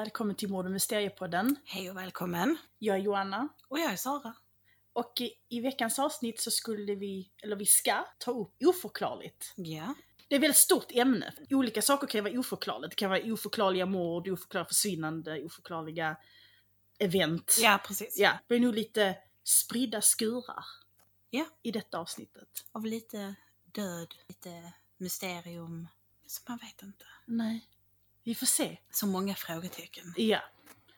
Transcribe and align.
välkommen 0.00 0.36
till 0.36 0.48
Mord 0.48 0.66
och 0.66 0.72
Mysteriepodden. 0.72 1.56
Hej 1.64 1.90
och 1.90 1.96
välkommen. 1.96 2.56
Jag 2.78 2.96
är 2.96 3.00
Joanna. 3.00 3.48
Och 3.68 3.78
jag 3.78 3.92
är 3.92 3.96
Sara. 3.96 4.34
Och 4.92 5.20
i, 5.20 5.30
i 5.48 5.60
veckans 5.60 5.98
avsnitt 5.98 6.40
så 6.40 6.50
skulle 6.50 6.94
vi, 6.94 7.30
eller 7.42 7.56
vi 7.56 7.66
ska, 7.66 8.04
ta 8.18 8.30
upp 8.30 8.54
oförklarligt. 8.64 9.52
Ja. 9.56 9.94
Det 10.28 10.34
är 10.34 10.38
ett 10.38 10.42
väldigt 10.42 10.56
stort 10.56 10.90
ämne. 10.90 11.34
Olika 11.50 11.82
saker 11.82 12.06
kan 12.06 12.24
vara 12.24 12.38
oförklarligt. 12.38 12.90
Det 12.90 12.96
kan 12.96 13.10
vara 13.10 13.32
oförklarliga 13.32 13.86
mord, 13.86 14.28
oförklarliga 14.28 14.68
försvinnande, 14.68 15.44
oförklarliga 15.44 16.16
event. 16.98 17.58
Ja, 17.60 17.80
precis. 17.86 18.18
Ja, 18.18 18.38
det 18.46 18.54
är 18.54 18.60
nog 18.60 18.74
lite 18.74 19.16
spridda 19.44 20.00
skurar 20.00 20.64
Ja. 21.30 21.46
i 21.62 21.70
detta 21.70 21.98
avsnittet. 21.98 22.64
Av 22.72 22.86
lite 22.86 23.34
död, 23.64 24.14
lite 24.28 24.72
mysterium. 24.96 25.88
Så 26.26 26.42
man 26.48 26.58
vet 26.58 26.82
inte. 26.82 27.04
Nej. 27.26 27.66
Vi 28.24 28.34
får 28.34 28.46
se. 28.46 28.78
Så 28.90 29.06
många 29.06 29.34
frågetecken. 29.34 30.14
Ja. 30.16 30.40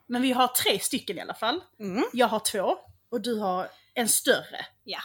Men 0.06 0.22
vi 0.22 0.32
har 0.32 0.48
tre 0.48 0.78
stycken 0.78 1.18
i 1.18 1.20
alla 1.20 1.34
fall. 1.34 1.60
Mm. 1.78 2.04
Jag 2.12 2.26
har 2.28 2.40
två 2.40 2.78
och 3.08 3.20
du 3.20 3.38
har 3.38 3.68
en 3.94 4.08
större. 4.08 4.66
Ja. 4.84 5.00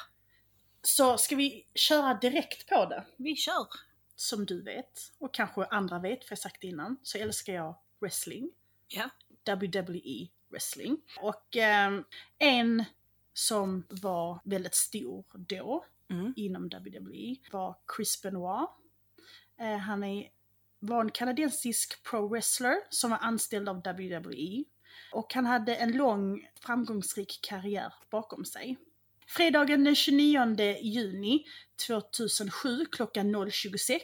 Så 0.82 1.18
ska 1.18 1.36
vi 1.36 1.66
köra 1.76 2.14
direkt 2.14 2.70
på 2.70 2.86
det? 2.86 3.06
Vi 3.18 3.36
kör. 3.36 3.68
Som 4.16 4.46
du 4.46 4.62
vet, 4.62 5.12
och 5.18 5.34
kanske 5.34 5.66
andra 5.66 6.00
vet, 6.00 6.26
för 6.26 6.32
jag 6.32 6.40
sagt 6.40 6.62
det 6.62 6.68
innan, 6.68 6.98
så 7.04 7.18
älskar 7.18 7.54
jag 7.54 7.76
wrestling. 8.00 8.52
Ja. 8.88 9.10
WWE 9.56 10.28
wrestling. 10.50 10.98
Och 11.22 11.56
ehm, 11.58 12.04
en 12.38 12.86
som 13.34 13.84
var 13.90 14.40
väldigt 14.44 14.76
stor 14.76 15.26
då 15.34 15.86
Mm. 16.10 16.34
inom 16.36 16.70
WWE 16.70 17.36
var 17.52 17.76
Chris 17.98 18.22
Benoit. 18.22 18.70
Eh, 19.60 19.78
han 19.78 20.04
är, 20.04 20.30
var 20.80 21.02
en 21.02 21.12
kanadensisk 21.12 22.04
pro-wrestler 22.04 22.76
som 22.90 23.10
var 23.12 23.18
anställd 23.22 23.70
av 23.70 23.76
WWE. 23.82 24.64
Och 25.12 25.34
han 25.34 25.46
hade 25.46 25.76
en 25.76 25.92
lång 25.92 26.48
framgångsrik 26.62 27.40
karriär 27.42 27.94
bakom 28.12 28.46
sig. 28.46 28.78
Fredagen 29.30 29.84
den 29.84 29.96
29 29.96 30.78
juni 30.82 31.46
2007 31.88 32.86
klockan 32.92 33.36
0.26 33.36 34.00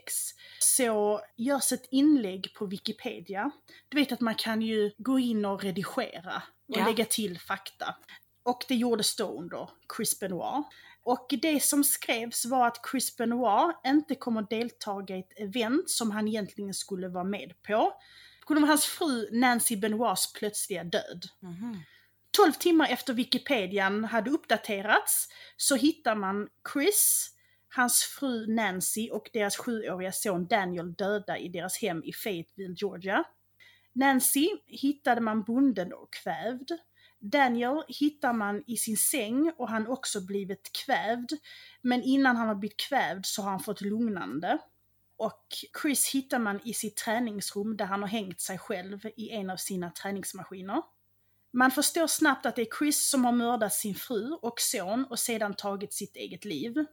så 0.60 1.22
görs 1.38 1.72
ett 1.72 1.88
inlägg 1.92 2.54
på 2.54 2.66
Wikipedia. 2.66 3.52
Du 3.90 3.98
vet 3.98 4.12
att 4.12 4.22
man 4.22 4.36
kan 4.36 4.62
ju 4.62 4.92
gå 4.98 5.20
in 5.20 5.46
och 5.46 5.64
redigera 5.64 6.44
och 6.68 6.78
Ja. 6.78 6.86
lägga 6.86 7.06
till 7.06 7.40
fakta. 7.40 7.96
Och 8.44 8.66
det 8.68 8.76
gjordes 8.76 9.16
då 9.16 9.40
under 9.40 9.70
Chris 9.98 10.20
Benoit. 10.20 10.66
Och 11.04 11.34
det 11.42 11.64
som 11.64 11.84
skrevs 11.84 12.46
var 12.46 12.68
att 12.68 12.80
Chris 12.92 13.18
Benoit 13.18 13.76
inte 13.88 14.16
kommer 14.16 14.42
delta 14.50 15.06
i 15.10 15.20
ett 15.20 15.40
event 15.40 15.90
som 15.90 16.12
han 16.12 16.28
egentligen 16.28 16.74
skulle 16.74 17.08
vara 17.08 17.24
med 17.24 17.54
på. 17.68 17.94
På 18.48 18.54
grund 18.54 18.66
av 18.66 18.70
hans 18.70 18.86
fru 18.86 19.30
Nancy 19.32 19.78
Benoits 19.78 20.34
plötsliga 20.34 20.84
död. 20.84 21.26
Mhm. 21.40 21.80
12 22.38 22.52
timmar 22.52 22.88
efter 22.90 23.14
Wikipedian 23.14 24.04
hade 24.04 24.32
uppdaterats 24.32 25.28
så 25.58 25.76
hittar 25.76 26.16
man 26.16 26.48
Chris, 26.74 27.30
hans 27.76 28.04
fru 28.04 28.48
Nancy 28.48 29.10
och 29.10 29.30
deras 29.34 29.58
sjuåriga 29.58 30.12
son 30.12 30.48
Daniel 30.48 30.94
döda 30.94 31.38
i 31.38 31.50
deras 31.50 31.82
hem 31.82 32.04
i 32.04 32.14
Fayetteville, 32.14 32.76
Georgia. 32.78 33.24
Nancy 33.94 34.50
hittade 34.66 35.22
man 35.22 35.44
bunden 35.44 35.94
och 35.94 36.14
kvävd. 36.14 36.72
Daniel 37.26 37.84
hittar 37.88 38.34
man 38.34 38.64
i 38.68 38.78
sin 38.78 38.98
säng 38.98 39.52
och 39.58 39.70
han 39.70 39.88
också 39.88 40.22
blivit 40.22 40.72
kvävd. 40.86 41.32
Men 41.82 42.04
innan 42.04 42.36
han 42.36 42.48
har 42.48 42.56
blivit 42.56 42.78
kvävd 42.78 43.26
så 43.26 43.42
har 43.42 43.50
han 43.50 43.60
fått 43.60 43.82
lugnande. 43.82 44.58
Och 45.18 45.48
Chris 45.82 46.10
hittar 46.14 46.40
man 46.40 46.60
i 46.64 46.74
sitt 46.74 46.96
träningsrum 46.96 47.78
där 47.78 47.86
han 47.86 48.02
har 48.02 48.10
hängt 48.10 48.42
sig 48.42 48.58
själv 48.58 49.00
i 49.16 49.30
en 49.30 49.50
av 49.50 49.58
sina 49.58 49.90
träningsmaskiner. 49.90 50.82
Man 51.52 51.72
förstår 51.72 52.08
snabbt 52.08 52.46
att 52.46 52.56
det 52.56 52.62
är 52.62 52.78
Chris 52.78 53.10
som 53.10 53.26
har 53.26 53.32
mördat 53.32 53.74
sin 53.74 53.96
fru 53.96 54.32
och 54.42 54.60
son 54.60 55.06
och 55.06 55.20
sedan 55.20 55.54
tagit 55.54 55.94
sitt 55.94 56.16
eget 56.16 56.46
liv. 56.46 56.86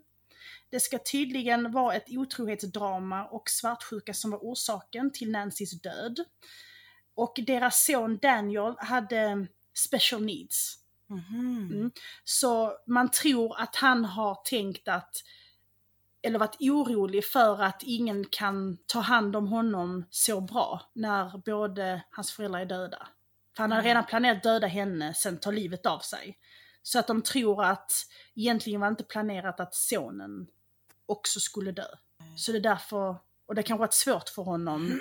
Det 0.71 0.81
ska 0.81 0.99
tydligen 0.99 1.73
vara 1.73 1.95
ett 1.95 2.09
otrohetsdrama 2.09 3.27
och 3.27 3.51
svartsjuka 3.51 4.15
som 4.15 4.31
var 4.31 4.39
orsaken 4.39 5.13
till 5.13 5.31
Nancys 5.31 5.83
död. 5.83 6.25
Och 7.15 7.41
deras 7.47 7.85
son 7.85 8.19
Daniel 8.19 8.75
hade 8.79 9.47
special 9.81 10.23
needs. 10.23 10.77
Mhm. 11.07 11.69
Mm. 11.73 11.91
Så 12.25 12.73
man 12.87 13.11
tror 13.11 13.61
att 13.61 13.77
han 13.77 14.05
har 14.05 14.35
tänkt 14.45 14.89
att, 14.89 15.17
eller 16.23 16.39
varit 16.39 16.57
orolig 16.61 17.25
för 17.25 17.63
att 17.63 17.83
ingen 17.83 18.25
kan 18.31 18.79
ta 18.87 19.01
hand 19.01 19.37
om 19.37 19.47
honom 19.47 20.05
så 20.11 20.41
bra 20.41 20.91
när 20.93 21.39
både 21.39 22.03
hans 22.11 22.33
föräldrar 22.33 22.61
är 22.61 22.67
döda. 22.67 23.09
För 23.57 23.63
han 23.63 23.73
hade 23.73 23.81
Mm. 23.83 23.89
redan 23.89 24.07
planerat 24.07 24.43
döda 24.43 24.67
henne, 24.67 25.15
sen 25.15 25.39
ta 25.41 25.51
livet 25.51 25.87
av 25.87 25.99
sig. 25.99 26.39
Så 26.83 26.99
att 26.99 27.07
de 27.07 27.23
tror 27.23 27.65
att 27.65 27.93
egentligen 28.35 28.81
var 28.81 28.89
inte 28.89 29.05
planerat 29.05 29.61
att 29.61 29.75
sonen 29.75 30.47
också 31.07 31.41
skulle 31.41 31.73
dö. 31.73 31.87
Så 32.37 32.53
det 32.53 32.59
är 32.59 32.63
därför, 32.63 33.17
och 33.47 33.55
det 33.55 33.63
kan 33.63 33.79
varit 33.79 33.95
svårt 33.95 34.29
för 34.29 34.43
honom 34.43 35.01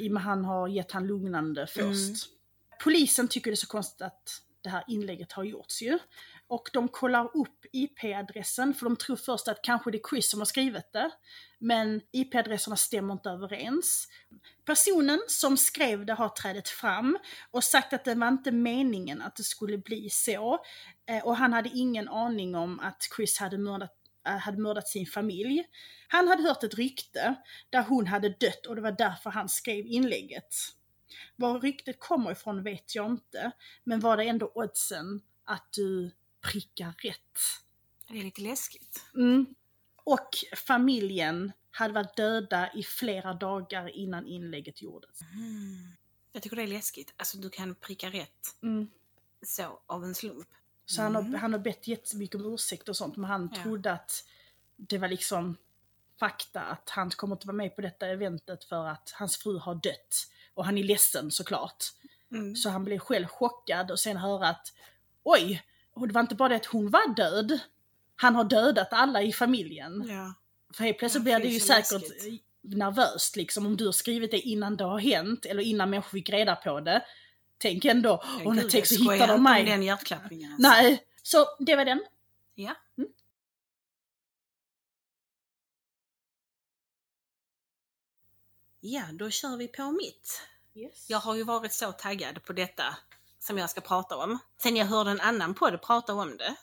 i 0.00 0.08
och 0.08 0.12
med 0.12 0.20
att 0.20 0.26
han 0.26 0.44
har 0.44 0.68
gett 0.68 0.92
han 0.92 1.06
lugnande 1.06 1.66
först. 1.66 2.26
Mm. 2.26 2.39
Polisen 2.84 3.28
tycker 3.28 3.50
det 3.50 3.54
är 3.54 3.56
så 3.56 3.66
konstigt 3.66 4.02
att 4.02 4.42
det 4.62 4.70
här 4.70 4.84
inlägget 4.88 5.32
har 5.32 5.44
gjorts 5.44 5.82
ju. 5.82 5.98
Och 6.46 6.70
de 6.72 6.88
kollar 6.88 7.36
upp 7.36 7.64
IP-adressen 7.72 8.74
för 8.74 8.84
de 8.84 8.96
tror 8.96 9.16
först 9.16 9.48
att 9.48 9.62
kanske 9.62 9.90
det 9.90 9.98
är 9.98 10.08
Chris 10.10 10.30
som 10.30 10.40
har 10.40 10.44
skrivit 10.44 10.92
det. 10.92 11.10
Men 11.58 12.00
IP-adresserna 12.12 12.76
stämmer 12.76 13.12
inte 13.12 13.30
överens. 13.30 14.08
Personen 14.64 15.20
som 15.28 15.56
skrev 15.56 16.06
det 16.06 16.12
har 16.12 16.28
trädit 16.28 16.68
fram 16.68 17.18
och 17.50 17.64
sagt 17.64 17.92
att 17.92 18.04
det 18.04 18.14
var 18.14 18.28
inte 18.28 18.52
meningen 18.52 19.22
att 19.22 19.36
det 19.36 19.42
skulle 19.42 19.78
bli 19.78 20.10
så. 20.10 20.58
Eh, 21.06 21.24
Och 21.24 21.36
han 21.36 21.52
hade 21.52 21.68
ingen 21.68 22.08
aning 22.08 22.54
om 22.54 22.80
att 22.80 23.08
Chris 23.16 23.38
hade 23.38 23.58
mördat, 23.58 23.92
eh, 24.28 24.36
hade 24.36 24.58
mördat 24.58 24.88
sin 24.88 25.06
familj. 25.06 25.64
Han 26.08 26.28
hade 26.28 26.42
hört 26.42 26.64
ett 26.64 26.74
rykte 26.74 27.34
där 27.70 27.82
hon 27.82 28.06
hade 28.06 28.28
dött 28.28 28.66
och 28.66 28.76
det 28.76 28.82
var 28.82 28.92
därför 28.92 29.30
han 29.30 29.48
skrev 29.48 29.86
inlägget. 29.86 30.54
Var 31.36 31.60
ryktet 31.60 32.00
kommer 32.00 32.32
ifrån 32.32 32.62
vet 32.62 32.94
jag 32.94 33.06
inte, 33.10 33.50
men 33.84 34.00
var 34.00 34.16
det 34.16 34.24
ändå 34.24 34.52
oddsen 34.54 35.22
att 35.44 35.72
du 35.72 36.10
prickar 36.52 36.92
rätt? 36.98 37.38
Det 38.08 38.18
är 38.18 38.22
lite 38.24 38.40
läskigt. 38.40 39.04
Mm. 39.14 39.54
Och 40.04 40.28
familjen 40.56 41.52
hade 41.70 41.94
varit 41.94 42.16
döda 42.16 42.72
i 42.74 42.82
flera 42.82 43.34
dagar 43.34 43.88
innan 43.96 44.26
inlägget 44.26 44.82
gjordes. 44.82 45.20
Mm. 45.22 45.92
Jag 46.32 46.42
tycker 46.42 46.56
det 46.56 46.62
är 46.62 46.66
läskigt. 46.66 47.14
Alltså 47.16 47.38
du 47.38 47.50
kan 47.50 47.74
pricka 47.74 48.10
rätt 48.10 48.56
Mm. 48.62 48.88
så 49.46 49.80
av 49.86 50.04
en 50.04 50.14
slump. 50.14 50.48
Så 50.86 51.02
han, 51.02 51.14
har, 51.14 51.22
Mm. 51.22 51.40
han 51.40 51.52
har 51.52 51.60
bett 51.60 51.86
jättemycket 51.88 52.34
om 52.40 52.54
ursäkt 52.54 52.88
och 52.88 52.96
sånt, 52.96 53.16
men 53.16 53.30
han 53.30 53.50
Ja. 53.54 53.62
trodde 53.62 53.92
att 53.92 54.24
det 54.76 54.98
var 54.98 55.08
liksom 55.08 55.56
fakta 56.20 56.60
att 56.60 56.90
han 56.90 57.10
kommer 57.10 57.36
inte 57.36 57.46
vara 57.46 57.56
med 57.56 57.76
på 57.76 57.82
detta 57.82 58.06
eventet 58.06 58.64
för 58.64 58.86
att 58.86 59.10
hans 59.10 59.36
fru 59.36 59.58
har 59.58 59.74
dött. 59.74 60.26
Och 60.60 60.66
han 60.66 60.78
är 60.78 60.82
ledsen 60.82 61.30
såklart. 61.30 61.84
Mm. 62.32 62.56
Så 62.56 62.68
han 62.70 62.84
blev 62.84 62.98
själv 62.98 63.26
chockad 63.26 63.90
och 63.90 64.00
sen 64.00 64.16
höra 64.16 64.48
att 64.48 64.72
oj, 65.22 65.62
det 66.06 66.12
var 66.12 66.20
inte 66.20 66.34
bara 66.34 66.48
det 66.48 66.56
att 66.56 66.66
hon 66.66 66.90
var 66.90 67.14
död, 67.14 67.58
han 68.16 68.34
har 68.34 68.44
dödat 68.44 68.88
alla 68.92 69.22
i 69.22 69.32
familjen. 69.32 70.04
Ja. 70.08 70.34
För 70.74 70.84
helt 70.84 70.98
plötsligt 70.98 71.26
Ja, 71.26 71.38
blir 71.38 71.48
det 71.48 71.54
ju 71.54 71.60
säkert 71.60 71.92
läskigt. 72.10 72.42
nervöst 72.60 73.36
liksom 73.36 73.66
om 73.66 73.76
du 73.76 73.84
har 73.84 73.92
skrivit 73.92 74.30
det 74.30 74.40
innan 74.40 74.76
det 74.76 74.84
har 74.84 74.98
hänt 74.98 75.46
eller 75.46 75.62
innan 75.62 75.90
människor 75.90 76.10
fick 76.10 76.30
reda 76.30 76.56
på 76.56 76.80
det. 76.80 77.04
Tänk 77.58 77.84
ändå, 77.84 78.22
Ja, 78.44 78.50
gud, 78.50 78.70
tänk 78.70 78.86
så 78.86 79.12
hittar 79.12 79.26
de 79.26 79.32
om 79.34 79.42
mig. 79.42 79.64
den 79.64 79.82
hjärtklappningen. 79.82 80.52
alltså. 80.52 80.68
Nej, 80.68 81.04
så 81.22 81.46
det 81.58 81.76
var 81.76 81.84
den. 81.84 82.04
Ja. 82.54 82.74
Mm. 82.98 83.10
Ja, 88.80 89.02
då 89.12 89.30
kör 89.30 89.56
vi 89.56 89.68
på 89.68 89.90
mitt. 89.92 90.42
Yes. 90.74 91.10
Jag 91.10 91.18
har 91.18 91.34
ju 91.34 91.44
varit 91.44 91.72
så 91.72 91.92
taggad 91.92 92.44
på 92.44 92.52
detta 92.52 92.96
som 93.38 93.58
jag 93.58 93.70
ska 93.70 93.80
prata 93.80 94.16
om. 94.16 94.38
Sen 94.62 94.76
jag 94.76 94.86
hörde 94.86 95.10
en 95.10 95.20
annan 95.20 95.54
på 95.54 95.70
det 95.70 95.78
prata 95.78 96.14
om 96.14 96.36
det. 96.36 96.56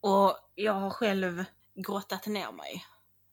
Och 0.00 0.38
jag 0.54 0.72
har 0.72 0.90
själv 0.90 1.44
grottat 1.74 2.26
ner 2.26 2.52
mig 2.52 2.86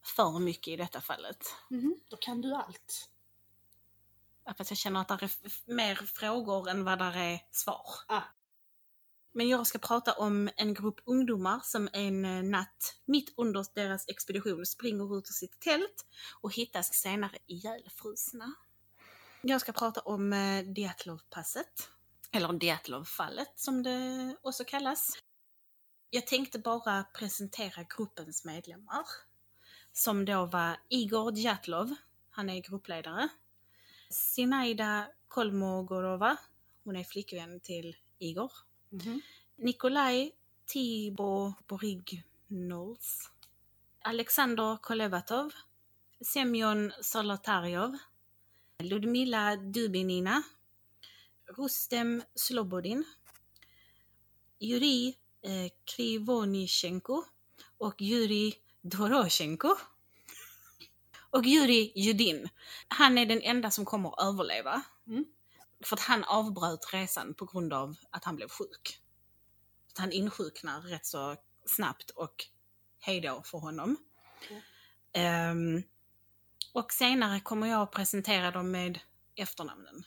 för 0.04 0.40
mycket 0.40 0.68
i 0.68 0.76
detta 0.76 1.02
fallet. 1.02 1.56
Mhm, 1.70 2.00
Då 2.10 2.18
kan 2.18 2.42
du 2.42 2.54
allt. 2.56 3.10
Ja, 4.46 4.54
Fast 4.58 4.72
jag 4.72 4.78
känner 4.78 5.02
att 5.02 5.08
det 5.08 5.14
är 5.14 5.32
mer 5.74 5.96
frågor 5.96 6.70
än 6.70 6.84
vad 6.84 7.00
där 7.00 7.18
är 7.18 7.40
svar. 7.52 7.86
Ah. 8.08 8.22
Men 9.34 9.50
jag 9.50 9.68
ska 9.68 9.78
prata 9.80 10.14
om 10.14 10.50
en 10.58 10.74
grupp 10.74 11.00
ungdomar 11.06 11.60
som 11.64 11.90
en 11.94 12.26
eh, 12.26 12.44
natt 12.44 12.96
mitt 13.06 13.34
under 13.38 13.66
deras 13.76 14.08
expedition 14.08 14.66
springer 14.66 15.18
ut 15.18 15.30
ur 15.30 15.34
sitt 15.34 15.60
tält 15.60 16.06
och 16.42 16.54
hittas 16.54 16.94
senare 16.94 17.38
ihjälfrusna. 17.48 18.54
Jag 19.44 19.62
ska 19.62 19.72
prata 19.72 20.02
om 20.02 20.34
eh, 20.34 20.58
eller 22.32 22.54
Dyatlov-fallet 22.54 23.52
som 23.56 23.84
det 23.84 24.36
också 24.42 24.64
kallas. 24.64 25.18
Jag 26.10 26.28
tänkte 26.28 26.60
bara 26.60 27.04
presentera 27.04 27.84
gruppens 27.98 28.46
medlemmar. 28.46 29.06
Som 29.94 30.26
då 30.26 30.46
var 30.46 30.78
Igor 30.90 31.38
Djatlov, 31.38 31.96
han 32.30 32.50
är 32.50 32.62
gruppledare. 32.62 33.30
Sinaida 34.10 35.08
Kolmogorova, 35.28 36.38
Hon 36.84 36.96
är 36.96 37.04
flickvän 37.04 37.60
till 37.60 37.96
Igor. 38.20 38.52
Mhm. 38.90 39.22
Nikolaj 39.56 40.36
Tibo 40.66 41.54
Borignols. 41.68 43.32
Alexander 44.02 44.78
Kolevatov. 44.82 45.54
Semyon 46.26 46.92
Solotaryov. 47.02 47.98
Ludmila 48.82 49.56
Dubinina. 49.56 50.44
Rustem 51.58 52.24
Slobodin. 52.36 53.04
Yuri 54.60 55.18
eh, 55.42 55.72
Krivonichenko 55.86 57.24
och 57.78 58.02
Yuri 58.02 58.54
Doroshenko. 58.82 59.76
Och 61.30 61.46
Yuri 61.46 61.92
Judin. 61.96 62.50
Han 62.88 63.18
är 63.18 63.26
den 63.26 63.42
enda 63.42 63.72
som 63.72 63.86
kommer 63.86 64.10
att 64.10 64.28
överleva. 64.28 64.82
Mm. 65.08 65.26
För 65.84 65.96
att 65.96 66.02
han 66.02 66.24
avbröt 66.24 66.94
resan 66.94 67.34
på 67.34 67.46
grund 67.46 67.74
av 67.74 67.96
att 68.10 68.24
han 68.24 68.36
blev 68.36 68.48
sjuk. 68.48 69.02
Att 69.90 69.98
han 69.98 70.12
insjuknar 70.12 70.82
rätt 70.82 71.06
så 71.06 71.36
snabbt 71.66 72.10
och 72.10 72.46
hejdå 73.00 73.42
för 73.46 73.58
honom. 73.58 73.98
Okej. 74.44 74.64
Ehm, 75.14 75.84
och 76.74 76.94
senare 76.94 77.40
kommer 77.40 77.68
jag 77.68 77.82
att 77.82 77.92
presentera 77.92 78.52
dem 78.52 78.72
med 78.72 79.00
efternamnen. 79.36 80.04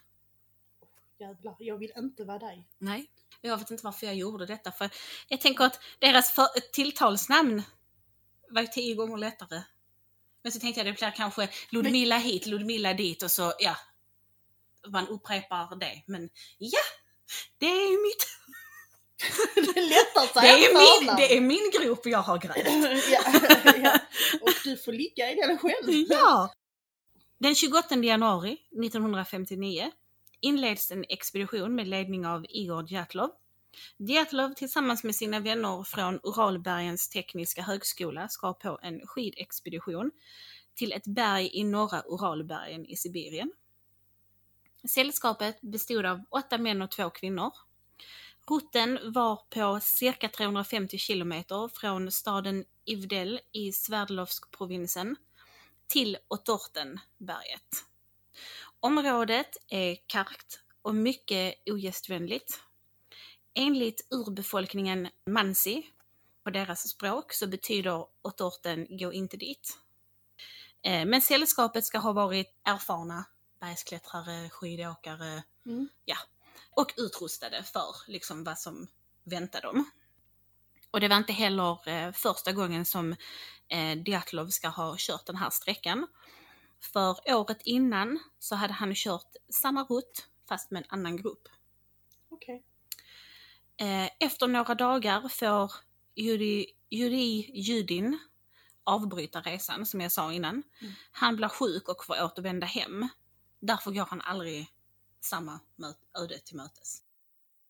Jävlar, 1.19 1.57
jag 1.59 1.79
vill 1.79 1.93
inte 1.97 2.25
vara 2.25 2.39
dig. 2.39 2.69
Nej, 2.79 3.11
jag 3.41 3.59
vet 3.59 3.71
inte 3.71 3.85
varför 3.85 4.07
jag 4.07 4.17
gjorde 4.17 4.47
detta. 4.47 4.73
För 4.73 4.91
jag 5.29 5.41
tänker 5.41 5.65
att 5.65 5.81
deras 5.99 6.33
för, 6.33 6.47
tilltalsnamn 6.73 7.63
var 8.51 8.61
ju 8.63 8.67
tio 8.67 8.95
gånger 8.95 9.17
lättare. 9.17 9.63
Men 10.43 10.53
så 10.53 10.61
tänkte 10.61 10.81
jag 10.81 10.87
det 10.87 10.99
blir 10.99 11.11
kanske 11.11 11.49
Ludmilla 11.71 12.19
hit, 12.19 12.47
Ludmilla 12.47 12.95
dit 12.95 13.23
och 13.23 13.31
så, 13.31 13.53
ja. 13.59 13.77
Man 14.89 15.09
upprepar 15.09 15.77
det. 15.77 16.03
Men 16.07 16.31
ja, 16.59 16.81
det 17.59 17.67
är 17.67 18.03
mitt, 18.03 18.27
det 19.55 19.81
är 19.81 19.89
lättare 19.89 20.25
att 20.25 20.35
det 20.35 20.49
är 20.49 20.75
min, 20.75 21.17
det 21.17 21.37
är 21.37 21.41
min 21.41 21.71
grop 21.73 22.07
jag 22.07 22.19
har 22.19 22.39
grävt. 22.39 23.09
ja, 23.11 23.23
ja. 23.83 23.99
Och 24.41 24.55
du 24.65 24.77
får 24.77 24.93
ligga 24.93 25.33
i 25.33 25.35
den 25.35 25.59
själv. 25.59 26.05
Ja! 26.09 26.53
Den 27.39 27.55
28 27.55 27.95
januari 27.95 28.53
1959 28.53 29.91
inleds 30.41 30.91
en 30.91 31.05
expedition 31.09 31.75
med 31.75 31.89
ledning 31.89 32.27
av 32.27 32.47
Igor 32.49 32.93
Djatlov. 32.93 33.31
Djatlov 33.99 34.55
tillsammans 34.55 35.05
med 35.05 35.15
sina 35.15 35.41
vänner 35.41 35.83
från 35.83 36.21
Uralbergens 36.23 37.09
tekniska 37.09 37.63
högskola 37.63 38.29
ska 38.29 38.53
på 38.53 38.79
en 38.83 39.01
skidexpedition 39.07 40.11
till 40.75 40.93
ett 40.93 41.07
berg 41.07 41.51
i 41.53 41.65
norra 41.65 42.03
Uralbergen 42.07 42.87
i 42.87 42.97
Sibirien. 42.97 43.53
Sällskapet 44.89 45.61
bestod 45.61 46.07
av 46.07 46.25
åtta 46.31 46.59
män 46.59 46.83
och 46.83 46.91
två 46.91 47.11
kvinnor. 47.11 47.53
Rutten 48.51 49.13
var 49.13 49.37
på 49.51 49.81
cirka 49.81 50.29
350 50.29 50.99
kilometer 50.99 51.69
från 51.69 52.11
staden 52.11 52.65
Ivdel 52.85 53.41
i 53.53 53.73
Sverdlovsk-provinsen 53.73 55.17
till 55.87 56.17
Otortenberget. 56.29 57.85
Området 58.81 59.57
är 59.69 59.97
kargt 60.07 60.61
och 60.83 60.95
mycket 60.95 61.55
ogästvänligt. 61.67 62.61
Enligt 63.55 64.07
urbefolkningen 64.11 65.09
Mansi, 65.27 65.91
på 66.43 66.51
deras 66.51 66.89
språk, 66.89 67.33
så 67.33 67.47
betyder 67.47 68.07
Otorten 68.23 68.87
gå 68.99 69.13
inte 69.13 69.37
dit. 69.37 69.79
Eh, 70.83 71.05
Men 71.05 71.23
sällskapet 71.23 71.85
ska 71.85 71.99
ha 71.99 72.13
varit 72.13 72.61
erfarna 72.65 73.25
bergsklättrare, 73.61 74.51
skidåkare 74.51 75.43
Mm. 75.67 75.89
Och 76.77 76.95
utrustade 76.97 77.63
för 77.63 77.95
liksom 78.07 78.45
vad 78.45 78.59
som 78.59 78.87
väntar 79.25 79.61
dem. 79.61 79.91
Och 80.91 81.01
det 81.01 81.09
var 81.09 81.17
inte 81.17 81.33
heller 81.33 81.89
eh, 81.89 82.13
första 82.13 82.53
gången 82.53 82.85
som 82.85 83.17
eh, 83.69 84.03
Djatlov 84.09 84.49
ska 84.49 84.69
ha 84.69 84.95
kört 84.99 85.27
den 85.27 85.37
här 85.37 85.51
sträckan. 85.51 86.07
För 86.93 87.35
året 87.35 87.63
innan 87.65 88.19
så 88.39 88.55
hade 88.55 88.73
han 88.73 88.95
kört 88.95 89.37
samma 89.49 89.85
rutt 89.85 90.29
fast 90.49 90.71
med 90.71 90.83
en 90.83 90.99
annan 90.99 91.17
grupp. 91.17 91.49
Okej. 92.29 92.63
Eh, 93.77 94.09
efter 94.21 94.47
några 94.47 94.75
dagar 94.75 95.29
får 95.29 95.73
Yuri, 96.17 96.67
Yuri 96.91 97.51
Judin 97.55 98.19
avbryta 98.85 99.41
resan, 99.41 99.87
som 99.87 100.01
jag 100.01 100.13
sa 100.13 100.33
innan. 100.33 100.63
Mm. 100.81 100.93
Han 101.11 101.37
blir 101.37 101.49
sjuk 101.49 101.89
och 101.89 102.05
får 102.05 102.25
återvända 102.25 102.67
hem. 102.67 103.09
Därför 103.61 103.91
går 103.91 104.07
han 104.11 104.21
aldrig 104.21 104.74
samma 105.25 105.61
öde 106.19 106.39
till 106.39 106.57
mötes. 106.57 107.03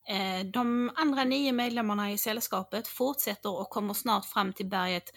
Eh, 0.09 0.47
de 0.47 0.91
andra 0.95 1.25
nio 1.25 1.53
medlemmarna 1.53 2.13
i 2.13 2.19
sällskapet 2.19 2.89
fortsätter 2.89 3.61
och 3.61 3.71
kommer 3.71 3.95
snart 3.95 4.25
fram 4.25 4.53
till 4.53 4.67
berget 4.67 5.15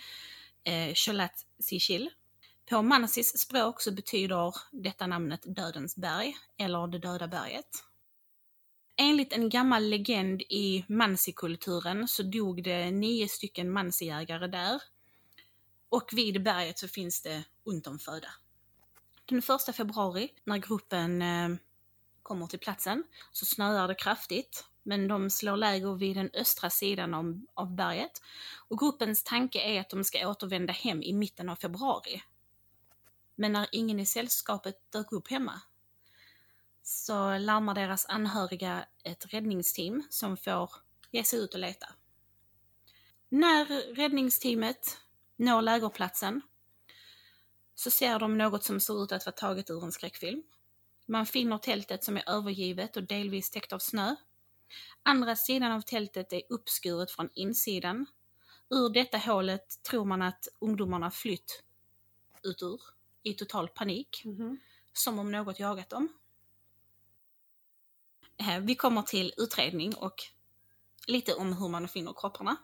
eh, 0.63 0.93
Cholat 0.93 1.45
Sichil. 1.59 2.09
På 2.69 2.81
mansis 2.81 3.37
språk 3.37 3.81
så 3.81 3.91
betyder 3.91 4.55
detta 4.71 5.07
namnet 5.07 5.41
Dödens 5.45 5.95
berg, 5.95 6.37
eller 6.57 6.87
det 6.87 6.99
döda 6.99 7.27
berget. 7.27 7.83
Enligt 8.95 9.33
en 9.33 9.49
gammal 9.49 9.83
legend 9.89 10.41
i 10.41 10.85
mansikulturen 10.87 12.07
så 12.07 12.23
dog 12.23 12.63
det 12.63 12.91
nio 12.91 13.27
stycken 13.27 13.71
mansijägare 13.71 14.47
där. 14.47 14.81
Och 15.89 16.09
vid 16.13 16.43
berget 16.43 16.79
så 16.79 16.87
finns 16.87 17.21
det 17.21 17.43
ont 17.63 17.87
om 17.87 17.99
föda. 17.99 18.27
Den 19.25 19.41
första 19.41 19.73
februari, 19.73 20.29
när 20.43 20.57
gruppen 20.57 21.21
eh, 21.21 21.49
kommer 22.27 22.47
till 22.47 22.59
platsen, 22.59 23.03
så 23.31 23.45
snöar 23.45 23.87
det 23.87 23.95
kraftigt. 23.95 24.65
Men 24.83 25.07
de 25.07 25.29
slår 25.29 25.57
läger 25.57 25.95
vid 25.95 26.15
den 26.15 26.29
östra 26.33 26.69
sidan 26.69 27.13
av, 27.13 27.41
av 27.53 27.75
berget. 27.75 28.21
Och 28.67 28.79
gruppens 28.79 29.23
tanke 29.23 29.59
är 29.59 29.81
att 29.81 29.89
de 29.89 30.03
ska 30.03 30.29
återvända 30.29 30.73
hem 30.73 31.03
i 31.03 31.13
mitten 31.13 31.49
av 31.49 31.55
februari. 31.55 32.23
Men 33.35 33.51
när 33.51 33.67
ingen 33.71 33.99
i 33.99 34.05
sällskapet 34.05 34.91
dök 34.91 35.11
upp 35.11 35.31
hemma 35.31 35.61
så 36.83 37.37
larmar 37.37 37.75
deras 37.75 38.05
anhöriga 38.05 38.85
ett 39.03 39.33
räddningsteam 39.33 40.03
som 40.09 40.37
får 40.37 40.71
ge 41.11 41.23
sig 41.23 41.39
ut 41.39 41.53
och 41.53 41.59
leta. 41.59 41.87
När 43.29 43.95
räddningsteamet 43.95 44.97
når 45.35 45.61
lägerplatsen 45.61 46.41
så 47.75 47.91
ser 47.91 48.19
de 48.19 48.37
något 48.37 48.63
som 48.63 48.79
ser 48.79 49.03
ut 49.03 49.11
att 49.11 49.25
vara 49.25 49.35
taget 49.35 49.69
ur 49.69 49.83
en 49.83 49.91
skräckfilm. 49.91 50.43
Man 51.09 51.25
finner 51.25 51.57
tältet 51.57 52.03
som 52.03 52.17
är 52.17 52.29
övergivet 52.29 52.97
och 52.97 53.03
delvis 53.03 53.49
täckt 53.49 53.73
av 53.73 53.79
snö. 53.79 54.15
Andra 55.03 55.35
sidan 55.35 55.71
av 55.71 55.81
tältet 55.81 56.33
är 56.33 56.41
uppskuret 56.49 57.11
från 57.11 57.29
insidan. 57.33 58.05
Ur 58.69 58.89
detta 58.89 59.17
hålet 59.17 59.83
tror 59.83 60.05
man 60.05 60.21
att 60.21 60.47
ungdomarna 60.59 61.11
flytt 61.11 61.63
ut 62.43 62.61
ur 62.61 62.81
i 63.23 63.33
total 63.33 63.67
panik, 63.67 64.21
Mhm. 64.25 64.59
som 64.93 65.19
om 65.19 65.31
något 65.31 65.59
jagat 65.59 65.89
dem. 65.89 66.13
Eh, 68.37 68.59
Vi 68.59 68.75
kommer 68.75 69.01
till 69.01 69.33
utredning 69.37 69.95
och 69.95 70.15
lite 71.07 71.33
om 71.33 71.53
hur 71.53 71.67
man 71.69 71.87
finner 71.87 72.13
kropparna. 72.13 72.55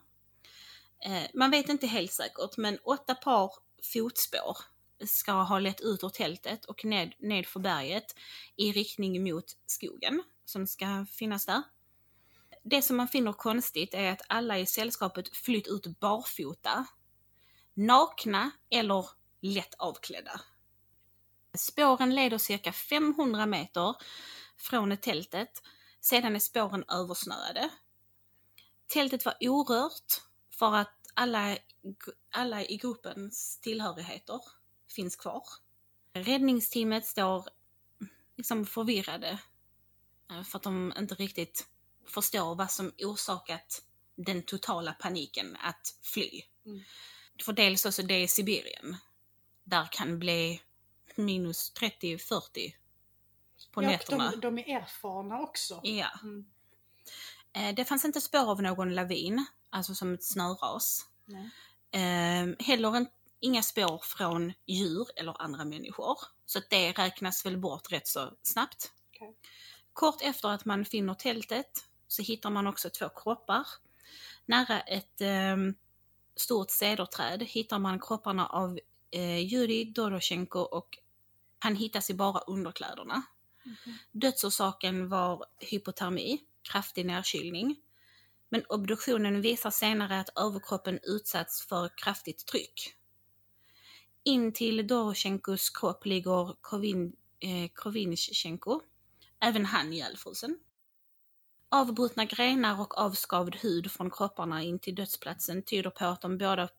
Eh, 1.00 1.24
Man 1.34 1.52
vet 1.52 1.70
inte 1.70 1.88
helt 1.88 2.12
säkert, 2.14 2.58
men 2.58 2.78
åtta 2.84 3.16
par 3.16 3.52
fotspår 3.94 4.58
ska 5.08 5.32
ha 5.32 5.60
lett 5.60 5.82
ut 5.82 6.04
ur 6.04 6.10
tältet 6.10 6.66
och 6.66 6.86
ned, 6.86 7.14
ned 7.20 7.46
för 7.46 7.60
berget 7.60 8.16
i 8.56 8.72
riktning 8.72 9.24
mot 9.24 9.46
skogen 9.66 10.24
som 10.46 10.68
ska 10.68 11.06
finnas 11.10 11.46
där. 11.46 11.64
Det 12.64 12.82
som 12.82 12.98
man 12.98 13.08
finner 13.08 13.34
konstigt 13.34 13.94
är 13.94 14.12
att 14.12 14.22
alla 14.28 14.60
i 14.60 14.66
sällskapet 14.66 15.36
flytt 15.36 15.68
ut 15.68 16.00
barfota, 16.00 16.86
nakna 17.74 18.52
eller 18.70 19.06
lätt 19.42 19.74
avklädda. 19.78 20.42
Spåren 21.58 22.16
leder 22.16 22.38
cirka 22.38 22.72
500 22.72 23.46
meter 23.46 23.96
från 24.58 24.98
tältet, 24.98 25.64
sedan 26.00 26.36
är 26.36 26.40
spåren 26.40 26.84
översnöade. 26.90 27.70
Tältet 28.88 29.26
var 29.26 29.36
orört 29.42 30.22
för 30.52 30.76
att 30.76 30.96
alla, 31.14 31.58
alla 32.32 32.64
i 32.64 32.78
gruppens 32.78 33.60
tillhörigheter 33.62 34.42
finns 34.94 35.16
kvar. 35.16 35.44
Räddningsteamet 36.14 37.06
står 37.06 37.48
liksom 38.38 38.66
förvirrade 38.66 39.40
eh, 40.32 40.44
för 40.44 40.58
att 40.58 40.64
de 40.64 40.94
inte 40.98 41.16
riktigt 41.16 41.68
förstår 42.08 42.56
vad 42.56 42.72
som 42.72 42.92
orsakat 43.00 43.82
den 44.16 44.44
totala 44.44 44.94
paniken 44.94 45.58
att 45.64 45.96
fly. 46.02 46.42
Mm. 46.66 46.82
För 47.46 47.54
dels 47.54 47.86
också 47.86 48.04
det 48.04 48.14
är 48.14 48.28
Sibirien. 48.28 48.98
Där 49.64 49.88
kan 49.92 50.20
bli 50.20 50.62
minus 51.16 51.74
30-40 51.74 52.74
på 53.72 53.84
Ja, 53.84 53.88
nätterna. 53.88 54.32
de, 54.32 54.40
de 54.40 54.58
är 54.60 54.82
erfarna 54.82 55.40
också. 55.40 55.80
Ja. 55.84 56.10
Mm. 56.24 56.46
Eh, 57.54 57.76
Det 57.76 57.86
fanns 57.86 58.06
inte 58.06 58.22
spår 58.22 58.52
av 58.52 58.62
någon 58.62 58.94
lavin, 58.96 59.46
alltså 59.70 59.96
som 59.96 60.14
ett 60.14 60.24
snöras. 60.24 61.06
Nej. 61.26 61.50
Eh, 61.92 62.66
heller 62.66 62.96
en, 62.96 63.08
inga 63.44 63.64
spår 63.64 64.02
från 64.04 64.54
djur 64.66 65.08
eller 65.16 65.42
andra 65.42 65.66
människor. 65.66 66.18
Så 66.46 66.60
det 66.70 66.92
räknas 66.92 67.46
väl 67.46 67.58
bort 67.58 67.92
rätt 67.92 68.08
så 68.08 68.34
snabbt. 68.44 68.92
Okej. 69.10 69.36
Kort 69.94 70.22
efter 70.22 70.50
att 70.50 70.66
man 70.66 70.86
finner 70.86 71.14
tältet 71.14 71.72
så 72.08 72.22
hittar 72.22 72.50
man 72.50 72.68
också 72.68 72.90
två 72.90 73.10
kroppar. 73.10 73.68
Nära 74.46 74.82
ett 74.82 75.22
eh, 75.22 75.58
stort 76.36 76.72
cederträd 76.72 77.44
hittar 77.44 77.80
man 77.80 78.00
kropparna 78.00 78.48
av 78.48 78.80
eh, 79.12 79.40
Jurij 79.40 79.86
Doroshenko 79.86 80.60
och 80.60 80.98
han 81.60 81.76
hittas 81.76 82.10
i 82.10 82.14
bara 82.14 82.40
underkläderna. 82.40 83.22
Mhm. 83.64 83.98
Dödsorsaken 84.12 85.10
var 85.10 85.46
hypotermi, 85.60 86.42
kraftig 86.72 87.06
nedkylning. 87.06 87.76
Men 88.50 88.66
obduktionen 88.70 89.42
visar 89.42 89.72
senare 89.72 90.20
att 90.20 90.38
överkroppen 90.40 91.00
utsatts 91.04 91.68
för 91.68 91.90
kraftigt 91.98 92.46
tryck. 92.46 92.96
In 94.26 94.54
till 94.54 94.88
Doroshenkos 94.88 95.70
kropp 95.70 96.06
ligger 96.06 96.56
Krovin, 96.64 97.16
eh, 97.40 97.70
Krovinchenko, 97.76 98.82
även 99.40 99.66
han 99.66 99.94
ihjälfrusen. 99.94 100.60
Avbrutna 101.70 102.26
grenar 102.26 102.82
och 102.82 102.98
avskavd 102.98 103.56
hud 103.56 103.92
från 103.92 104.12
kropparna 104.12 104.64
in 104.64 104.80
till 104.80 104.96
dödsplatsen 104.96 105.64
tyder 105.64 105.90
på 105.90 106.06
att 106.06 106.22
de 106.22 106.38
båda 106.38 106.70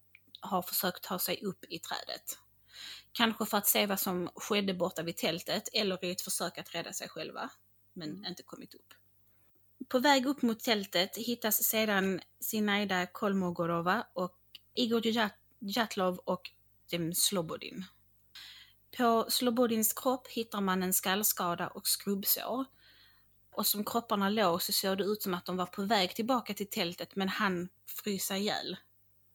har 0.40 0.62
försökt 0.62 1.02
ta 1.02 1.18
sig 1.18 1.42
upp 1.42 1.64
i 1.68 1.78
trädet. 1.78 2.38
Kanske 3.12 3.46
för 3.46 3.58
att 3.58 3.66
se 3.66 3.86
vad 3.86 4.00
som 4.00 4.30
skedde 4.34 4.74
borta 4.74 5.02
vid 5.02 5.16
tältet 5.16 5.68
eller 5.72 6.04
i 6.04 6.10
ett 6.10 6.20
försök 6.20 6.58
att 6.58 6.74
rädda 6.74 6.92
sig 6.92 7.08
själva, 7.08 7.50
men 7.92 8.26
inte 8.26 8.42
kommit 8.42 8.74
upp. 8.74 8.94
På 9.88 9.98
väg 9.98 10.26
upp 10.26 10.42
mot 10.42 10.60
tältet 10.60 11.16
hittas 11.16 11.62
sedan 11.62 12.20
Sinaida 12.40 13.06
Kolmogorova 13.06 14.06
och 14.12 14.38
Igor 14.74 15.06
Jatlov 15.06 15.38
Djatlov 15.58 16.18
och 16.18 16.50
dem 16.98 17.14
Slobodin. 17.14 17.84
På 18.96 19.26
Slobodins 19.28 19.92
kropp 19.92 20.28
hittar 20.28 20.60
man 20.60 20.82
en 20.82 20.92
skallskada 20.92 21.68
och 21.68 21.86
skrubbsår. 21.86 22.64
Och 23.50 23.66
som 23.66 23.84
kropparna 23.84 24.28
låg 24.28 24.62
så 24.62 24.72
såg 24.72 24.98
det 24.98 25.04
ut 25.04 25.22
som 25.22 25.34
att 25.34 25.46
de 25.46 25.56
var 25.56 25.66
på 25.66 25.82
väg 25.82 26.14
tillbaka 26.14 26.54
till 26.54 26.70
tältet 26.70 27.16
men 27.16 27.28
han 27.28 27.68
frysa 27.86 28.36
ihjäl 28.36 28.76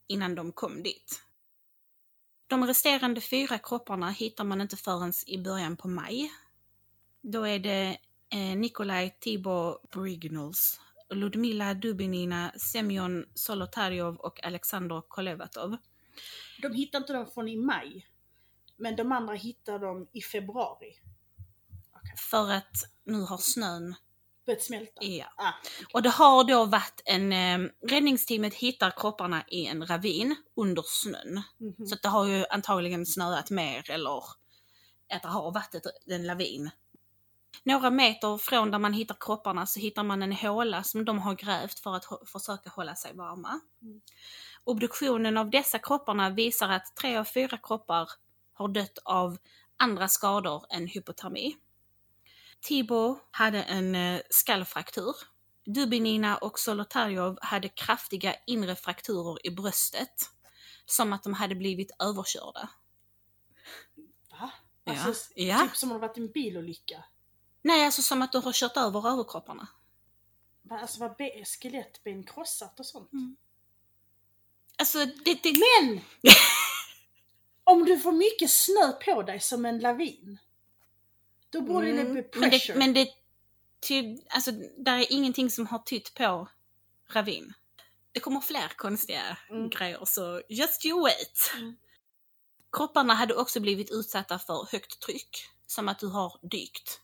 innan 0.07 0.35
de 0.35 0.51
kom 0.51 0.83
dit. 0.83 1.21
De 2.47 2.67
resterande 2.67 3.21
fyra 3.21 3.57
kropparna 3.57 4.09
hittar 4.09 4.43
man 4.43 4.61
inte 4.61 4.77
förrän 4.77 5.13
i 5.27 5.37
början 5.37 5.77
på 5.77 5.87
maj. 5.87 6.31
Då 7.21 7.47
är 7.47 7.59
det 7.59 7.97
eh, 8.29 8.57
Nikolaj 8.57 9.17
Tibor 9.19 9.77
Brignals, 9.91 10.79
Ludmila 11.09 11.73
Dubinina, 11.73 12.51
Semyon 12.57 13.25
Solotaryov 13.33 14.15
och 14.15 14.43
Alexander 14.43 15.01
Kolevatov. 15.07 15.77
De 16.61 16.73
hittar 16.73 16.99
inte 16.99 17.13
dem 17.13 17.27
från 17.27 17.47
i 17.47 17.55
maj. 17.55 18.07
Men 18.77 18.95
de 18.95 19.11
andra 19.11 19.33
hittar 19.33 19.79
de 19.79 20.07
i 20.13 20.21
februari. 20.21 20.93
För 22.29 22.51
att 22.51 22.73
nu 23.03 23.21
har 23.21 23.37
snön 23.37 23.95
Börjat 24.49 24.63
smälta. 24.63 25.05
Ja. 25.05 25.25
Ah, 25.37 25.53
Och 25.93 26.01
det 26.01 26.09
har 26.09 26.43
då 26.43 26.65
varit 26.65 27.01
en... 27.05 27.33
Eh, 27.33 27.69
räddningsteamet 27.87 28.53
hittar 28.53 28.91
kropparna 28.91 29.43
i 29.47 29.65
en 29.65 29.85
ravin 29.85 30.35
under 30.55 30.83
snön. 30.85 31.41
mhm. 31.57 31.87
Så 31.87 31.95
att 31.95 32.01
det 32.01 32.09
har 32.09 32.27
ju 32.27 32.45
antagligen 32.49 33.05
snöat 33.05 33.49
mer 33.49 33.91
eller 33.91 34.23
att 35.13 35.21
det 35.21 35.27
har 35.27 35.51
varit 35.51 35.75
ett, 35.75 35.85
en 36.05 36.27
lavin. 36.27 36.69
Några 37.63 37.89
meter 37.89 38.37
från 38.37 38.71
där 38.71 38.79
man 38.79 38.93
hittar 38.93 39.17
kropparna 39.19 39.65
så 39.65 39.79
hittar 39.79 40.03
man 40.03 40.23
en 40.23 40.33
håla 40.33 40.83
som 40.83 41.05
de 41.05 41.19
har 41.19 41.35
grävt 41.35 41.79
för 41.79 41.95
att 41.95 42.05
försöka 42.31 42.69
hålla 42.69 42.95
sig 42.95 43.13
varma. 43.13 43.59
Mm. 43.81 44.01
Obduktionen 44.63 45.37
av 45.37 45.49
dessa 45.49 45.79
kropparna 45.79 46.29
visar 46.29 46.69
att 46.69 46.95
tre 46.95 47.17
av 47.17 47.23
fyra 47.23 47.57
kroppar 47.63 48.09
har 48.53 48.67
dött 48.67 48.97
av 49.05 49.37
andra 49.77 50.07
skador 50.07 50.65
än 50.69 50.87
hypotermi. 50.87 51.55
Tibo 52.61 53.19
hade 53.31 53.63
en 53.63 53.95
eh, 53.95 54.21
skallfraktur. 54.29 55.15
Dubinina 55.65 56.37
och 56.37 56.59
Solotaryov 56.59 57.37
hade 57.41 57.69
kraftiga 57.69 58.35
inre 58.47 58.75
frakturer 58.75 59.47
i 59.47 59.49
bröstet. 59.51 60.29
Som 60.85 61.13
att 61.13 61.23
de 61.23 61.33
hade 61.33 61.55
blivit 61.55 61.91
överkörda. 61.99 62.69
Va? 64.31 64.51
Alltså, 64.83 65.31
ja. 65.35 65.59
typ 65.59 65.75
som 65.75 65.91
om 65.91 65.97
det 66.01 66.07
varit 66.07 66.17
en 66.17 66.31
bilolycka. 66.31 67.03
Nej, 67.61 67.85
alltså 67.85 68.01
som 68.01 68.21
att 68.21 68.31
du 68.31 68.37
har 68.37 68.53
kört 68.53 68.77
över 68.77 69.09
överkropparna. 69.11 69.67
Va, 70.61 70.79
Alltså 70.79 70.99
var 70.99 71.15
be- 71.17 71.45
skelettben 71.45 72.23
krossat 72.23 72.79
och 72.79 72.85
sånt. 72.85 73.13
Mm. 73.13 73.35
Alltså, 74.79 75.05
det... 75.05 75.43
det 75.43 75.53
Men! 75.53 76.01
om 77.63 77.85
du 77.85 77.99
får 77.99 78.11
mycket 78.11 78.51
snö 78.51 78.91
på 78.91 79.23
dig 79.23 79.39
som 79.39 79.65
en 79.65 79.79
lavin. 79.79 80.37
Då 81.49 81.61
borde 81.61 81.85
det 81.91 82.01
Mm, 82.01 82.13
bli 82.13 82.23
men 82.35 82.49
pressure. 82.49 82.73
det, 82.73 82.79
men 82.79 82.93
det 82.93 83.07
ty, 83.87 84.17
alltså, 84.29 84.51
där 84.77 84.97
är 84.97 85.11
ingenting 85.11 85.49
som 85.51 85.67
har 85.67 85.79
tytt 85.79 86.13
på 86.13 86.47
ravin. 87.13 87.53
Det 88.11 88.19
kommer 88.19 88.41
fler 88.41 88.67
konstiga 88.75 89.37
Mm. 89.49 89.69
grejer, 89.69 90.05
så 90.05 90.41
just 90.49 90.85
you 90.85 91.01
wait. 91.01 91.51
Mm. 91.55 91.75
Kropparna 92.71 93.13
hade 93.13 93.35
också 93.35 93.59
blivit 93.59 93.91
utsatta 93.91 94.39
för 94.39 94.67
högt 94.71 94.99
tryck, 94.99 95.45
som 95.67 95.89
att 95.89 95.99
du 95.99 96.07
har 96.07 96.39
dykt. 96.51 97.01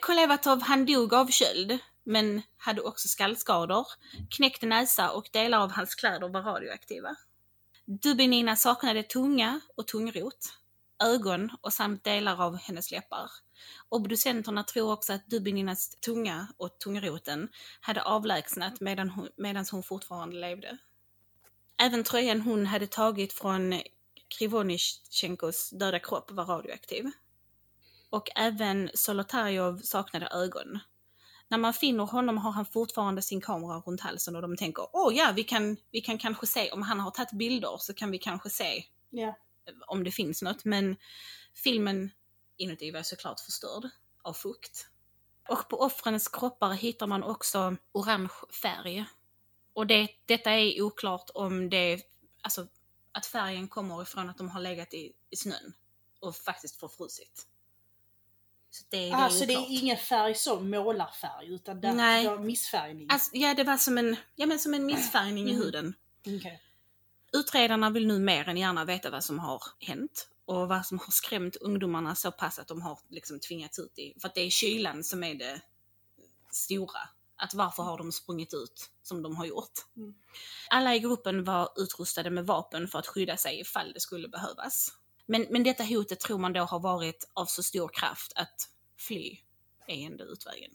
Kolevatov 0.00 0.60
han 0.62 0.86
dog 0.86 1.14
av 1.14 1.30
köld, 1.30 1.78
men 2.04 2.42
hade 2.56 2.80
också 2.80 3.08
skallskador, 3.08 3.86
knäckt 4.30 4.62
näsa 4.62 5.10
och 5.10 5.28
delar 5.32 5.58
av 5.58 5.70
hans 5.72 5.94
kläder 5.94 6.28
var 6.28 6.42
radioaktiva. 6.42 7.16
Dubinina 7.86 8.56
saknade 8.56 9.02
tunga 9.02 9.60
och 9.76 9.88
tungrot, 9.88 10.52
ögon 11.04 11.50
och 11.60 11.72
samt 11.72 12.04
delar 12.04 12.42
av 12.42 12.56
hennes 12.56 12.90
läppar. 12.90 13.30
Obducenterna 13.88 14.64
tror 14.64 14.92
också 14.92 15.12
att 15.12 15.26
Dubininas 15.26 15.90
tunga 15.90 16.46
och 16.56 16.78
tungroten 16.78 17.48
hade 17.80 18.02
avlägsnat 18.02 18.80
medan 18.80 19.10
hon, 19.10 19.28
hon 19.70 19.82
fortfarande 19.82 20.36
levde. 20.36 20.78
Även 21.82 22.04
tröjan 22.04 22.40
hon 22.40 22.66
hade 22.66 22.86
tagit 22.86 23.32
från 23.32 23.80
Krivonichenkos 24.38 25.70
döda 25.70 25.98
kropp 25.98 26.30
var 26.30 26.44
radioaktiv. 26.44 27.10
Och 28.10 28.28
även 28.36 28.90
Solotarjov 28.94 29.78
saknade 29.78 30.26
ögon. 30.26 30.78
När 31.50 31.58
man 31.58 31.74
finner 31.74 32.04
honom 32.04 32.38
har 32.38 32.50
han 32.52 32.66
fortfarande 32.66 33.22
sin 33.22 33.40
kamera 33.40 33.80
runt 33.80 34.00
halsen 34.00 34.36
och 34.36 34.42
de 34.42 34.56
tänker 34.56 34.86
åh 34.92 35.16
ja, 35.16 35.32
vi 35.36 35.44
kan, 35.44 35.76
vi 35.90 36.00
kan 36.00 36.18
kanske 36.18 36.46
se, 36.46 36.70
om 36.70 36.82
han 36.82 37.00
har 37.00 37.10
tagit 37.10 37.32
bilder 37.32 37.76
så 37.78 37.94
kan 37.94 38.10
vi 38.10 38.18
kanske 38.18 38.50
se 38.50 38.84
Ja. 39.10 39.34
om 39.86 40.04
det 40.04 40.10
finns 40.10 40.42
något. 40.42 40.64
Men 40.64 40.96
filmen 41.54 42.10
inuti 42.56 42.90
var 42.90 43.02
såklart 43.02 43.40
förstörd 43.40 43.88
av 44.22 44.32
fukt. 44.32 44.86
Och 45.48 45.68
på 45.68 45.80
offrens 45.80 46.28
kroppar 46.28 46.72
hittar 46.72 47.06
man 47.06 47.22
också 47.22 47.76
orange 47.92 48.34
färg. 48.62 49.04
Och 49.72 49.86
det, 49.86 50.08
detta 50.26 50.50
är 50.50 50.82
oklart 50.82 51.30
om 51.34 51.70
det, 51.70 52.02
alltså 52.42 52.66
att 53.12 53.26
färgen 53.26 53.68
kommer 53.68 54.02
ifrån 54.02 54.30
att 54.30 54.38
de 54.38 54.48
har 54.48 54.60
legat 54.60 54.94
i, 54.94 55.12
i 55.30 55.36
snön 55.36 55.74
och 56.20 56.36
faktiskt 56.36 56.76
förfrusit. 56.80 57.46
Så 58.70 58.84
det, 58.90 58.96
det 58.96 59.08
är 59.10 59.14
Alltså 59.14 59.46
det 59.46 59.56
oklart. 59.56 59.70
är 59.70 59.82
ingen 59.82 59.96
färg 59.96 60.34
som 60.34 60.70
målarfärg 60.70 61.54
utan 61.54 61.80
det, 61.80 61.92
Nej. 61.92 62.24
det 62.24 62.30
var 62.30 62.38
missfärgning. 62.38 63.06
Alltså, 63.10 63.30
ja, 63.32 63.54
det 63.54 63.64
var 63.64 63.76
som 63.76 63.98
en, 63.98 64.16
ja, 64.36 64.46
men 64.46 64.58
som 64.58 64.74
en 64.74 64.86
missfärgning 64.86 65.48
i 65.48 65.50
Mm. 65.50 65.62
huden. 65.62 65.94
Okej. 66.26 66.62
Utredarna 67.32 67.90
vill 67.90 68.06
nu 68.06 68.18
mer 68.18 68.48
än 68.48 68.56
gärna 68.56 68.84
veta 68.84 69.10
vad 69.10 69.24
som 69.24 69.38
har 69.38 69.62
hänt 69.80 70.28
och 70.44 70.68
vad 70.68 70.86
som 70.86 70.98
har 70.98 71.10
skrämt 71.10 71.56
ungdomarna 71.56 72.14
så 72.14 72.32
pass 72.32 72.58
att 72.58 72.68
de 72.68 72.82
har 72.82 72.98
liksom 73.08 73.40
tvingats 73.40 73.78
ut 73.78 73.98
i, 73.98 74.14
för 74.20 74.28
att 74.28 74.34
det 74.34 74.40
är 74.40 74.50
kylan 74.50 75.04
som 75.04 75.24
är 75.24 75.34
det 75.34 75.60
stora. 76.52 77.00
Att 77.36 77.54
varför 77.54 77.82
har 77.82 77.98
de 77.98 78.12
sprungit 78.12 78.54
ut 78.54 78.90
som 79.02 79.22
de 79.22 79.36
har 79.36 79.46
gjort? 79.46 79.72
Mm. 79.96 80.14
Alla 80.70 80.94
i 80.94 80.98
gruppen 80.98 81.44
var 81.44 81.68
utrustade 81.76 82.30
med 82.30 82.46
vapen 82.46 82.88
för 82.88 82.98
att 82.98 83.06
skydda 83.06 83.36
sig 83.36 83.60
ifall 83.60 83.92
det 83.92 84.00
skulle 84.00 84.28
behövas. 84.28 84.92
Men, 85.30 85.46
men 85.50 85.62
detta 85.62 85.84
hotet 85.84 86.20
tror 86.20 86.38
man 86.38 86.52
då 86.52 86.60
har 86.60 86.80
varit 86.80 87.30
av 87.34 87.46
så 87.46 87.62
stor 87.62 87.88
kraft 87.88 88.32
att 88.36 88.68
fly 88.98 89.38
är 89.86 90.06
enda 90.06 90.24
utvägen. 90.24 90.70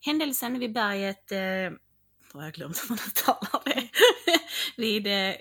Händelsen 0.00 0.58
vid 0.58 0.72
berget, 0.72 1.32
eh, 1.32 1.38
har 2.32 2.42
jag 2.42 2.52
glömt 2.52 2.82
hur 2.82 2.88
man 2.88 2.98
uttalar 3.06 3.62
det, 3.64 3.88
vid 4.76 5.06
eh, 5.06 5.34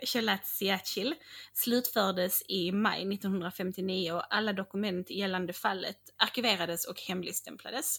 slutfördes 1.53 2.43
i 2.47 2.71
maj 2.71 3.13
1959 3.13 4.11
och 4.11 4.35
alla 4.35 4.53
dokument 4.53 5.09
gällande 5.09 5.53
fallet 5.53 5.99
arkiverades 6.17 6.85
och 6.85 7.01
hemligstämplades. 7.01 7.97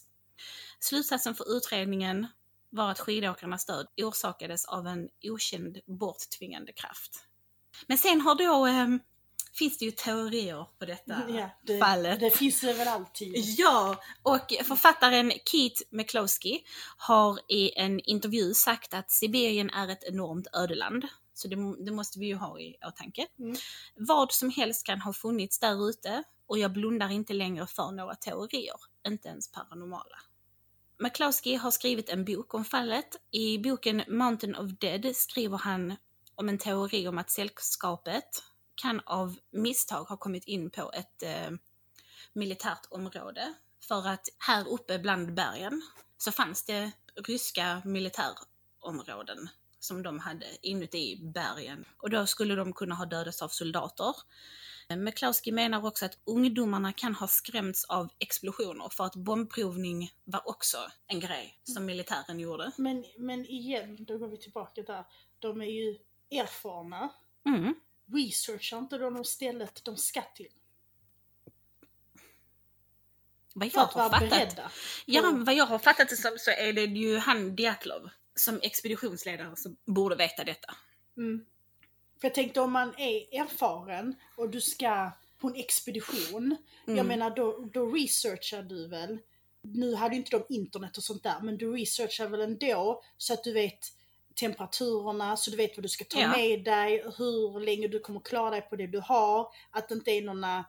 Slutsatsen 0.80 1.34
för 1.34 1.56
utredningen 1.56 2.26
var 2.70 2.90
att 2.90 3.00
skidåkarnas 3.00 3.66
död 3.66 3.86
orsakades 3.96 4.64
av 4.64 4.86
en 4.86 5.08
okänd 5.22 5.78
borttvingande 5.86 6.72
kraft. 6.72 7.24
Men 7.86 7.98
sen 7.98 8.20
har 8.20 8.34
då, 8.34 8.66
eh, 8.66 8.88
finns 9.58 9.78
det 9.78 9.84
ju 9.84 9.90
teorier 9.90 10.66
på 10.78 10.84
detta 10.84 11.22
Ja, 11.28 11.50
det, 11.62 11.78
fallet. 11.78 12.20
det 12.20 12.30
finns 12.30 12.60
det 12.60 12.72
väl 12.72 12.88
alltid. 12.88 13.34
Ja, 13.36 13.96
och 14.22 14.54
författaren 14.64 15.32
Keith 15.44 15.82
McCloskey 15.90 16.60
har 16.96 17.40
i 17.48 17.78
en 17.78 18.00
intervju 18.00 18.54
sagt 18.54 18.94
att 18.94 19.10
Sibirien 19.10 19.70
är 19.70 19.88
ett 19.88 20.04
enormt 20.04 20.46
ödeland. 20.52 21.06
Så 21.34 21.48
det, 21.48 21.84
det 21.84 21.90
måste 21.90 22.18
vi 22.18 22.26
ju 22.26 22.34
ha 22.34 22.60
i 22.60 22.76
åtanke. 22.88 23.26
Mm. 23.38 23.56
Vad 23.96 24.32
som 24.32 24.50
helst 24.50 24.86
kan 24.86 25.00
ha 25.00 25.12
funnits 25.12 25.58
där 25.58 25.88
ute 25.88 26.22
och 26.46 26.58
jag 26.58 26.72
blundar 26.72 27.10
inte 27.10 27.32
längre 27.32 27.66
för 27.66 27.90
några 27.90 28.14
teorier, 28.14 28.76
inte 29.06 29.28
ens 29.28 29.52
paranormala. 29.52 30.16
McCloskey 30.98 31.54
har 31.56 31.70
skrivit 31.70 32.08
en 32.08 32.24
bok 32.24 32.54
om 32.54 32.64
fallet. 32.64 33.16
I 33.30 33.58
boken 33.58 34.02
Mountain 34.08 34.56
of 34.56 34.70
Dead 34.80 35.16
skriver 35.16 35.58
han 35.58 35.96
om 36.34 36.48
en 36.48 36.58
teori 36.58 37.08
om 37.08 37.18
att 37.18 37.30
sällskapet 37.30 38.42
kan 38.76 39.00
av 39.06 39.36
misstag 39.50 40.04
ha 40.04 40.16
kommit 40.16 40.44
in 40.44 40.70
på 40.70 40.90
ett 40.94 41.22
eh, 41.22 41.50
militärt 42.32 42.86
område. 42.90 43.54
För 43.88 44.08
att 44.08 44.28
här 44.38 44.68
uppe 44.68 44.98
bland 44.98 45.34
bergen 45.34 45.82
så 46.18 46.32
fanns 46.32 46.64
det 46.64 46.90
ryska 47.26 47.82
militärområden 47.84 49.48
som 49.78 50.02
de 50.02 50.18
hade 50.18 50.46
inuti 50.62 51.20
bergen. 51.34 51.84
Och 51.98 52.10
då 52.10 52.26
skulle 52.26 52.54
de 52.54 52.72
kunna 52.72 52.94
ha 52.94 53.06
dödats 53.06 53.42
av 53.42 53.48
soldater. 53.48 54.14
McCloskey 54.88 55.52
menar 55.52 55.86
också 55.86 56.04
att 56.04 56.18
ungdomarna 56.24 56.92
kan 56.92 57.14
ha 57.14 57.28
skrämts 57.28 57.84
av 57.84 58.08
explosioner 58.18 58.88
för 58.88 59.04
att 59.04 59.16
bombprovning 59.16 60.10
var 60.24 60.48
också 60.48 60.78
en 61.06 61.20
grej 61.20 61.58
som 61.64 61.86
militären 61.86 62.40
gjorde. 62.40 62.72
Men, 62.76 63.04
men 63.18 63.46
igen, 63.46 64.04
då 64.04 64.18
går 64.18 64.28
vi 64.28 64.36
tillbaka 64.36 64.82
där. 64.82 65.04
De 65.38 65.60
är 65.60 65.66
ju 65.66 65.98
erfarna. 66.30 67.08
Mm. 67.46 67.74
Researchar 68.12 68.78
inte 68.78 68.98
de 68.98 69.24
stället 69.24 69.84
de 69.84 69.96
ska 69.96 70.22
till? 70.22 70.48
Vad 73.54 73.72
För 73.72 73.78
jag 73.78 73.84
att 73.84 73.92
har 73.92 74.08
vara 74.08 74.20
fattat, 74.20 74.30
beredda. 74.30 74.70
ja, 75.06 75.22
på- 75.22 75.36
vad 75.44 75.54
jag 75.54 75.66
har 75.66 75.78
fattat 75.78 76.08
det 76.08 76.16
som 76.16 76.38
så 76.38 76.50
är 76.50 76.72
det 76.72 76.84
ju 76.84 77.18
han 77.18 77.56
Diatlov 77.56 78.08
som 78.34 78.60
expeditionsledare 78.62 79.56
som 79.56 79.76
borde 79.84 80.16
veta 80.16 80.44
detta. 80.44 80.74
Mm. 81.16 81.46
För 82.20 82.28
jag 82.28 82.34
tänkte 82.34 82.60
om 82.60 82.72
man 82.72 82.94
är 82.98 83.40
erfaren 83.40 84.14
och 84.36 84.50
du 84.50 84.60
ska 84.60 85.10
på 85.38 85.48
en 85.48 85.54
expedition. 85.54 86.56
Jag 86.84 86.94
Mm. 86.94 87.06
menar 87.06 87.30
då, 87.36 87.68
då 87.72 87.90
researchar 87.90 88.62
du 88.62 88.88
väl. 88.88 89.18
Nu 89.62 89.94
hade 89.94 90.14
ju 90.14 90.20
inte 90.20 90.30
de 90.38 90.54
internet 90.54 90.96
och 90.96 91.02
sånt 91.04 91.22
där 91.22 91.40
men 91.42 91.58
du 91.58 91.72
researchar 91.72 92.28
väl 92.28 92.40
ändå 92.40 93.02
så 93.16 93.32
att 93.32 93.44
du 93.44 93.52
vet 93.52 93.95
temperaturerna, 94.36 95.36
så 95.36 95.50
du 95.50 95.56
vet 95.56 95.76
vad 95.76 95.84
du 95.84 95.88
ska 95.88 96.04
ta 96.04 96.20
Ja. 96.20 96.28
med 96.36 96.64
dig, 96.64 97.04
hur 97.18 97.60
länge 97.60 97.88
du 97.88 98.00
kommer 98.00 98.20
klara 98.20 98.50
dig 98.50 98.62
på 98.62 98.76
det 98.76 98.86
du 98.86 99.00
har. 99.00 99.48
Att 99.70 99.88
det 99.88 99.94
inte 99.94 100.10
är 100.10 100.22
några 100.22 100.64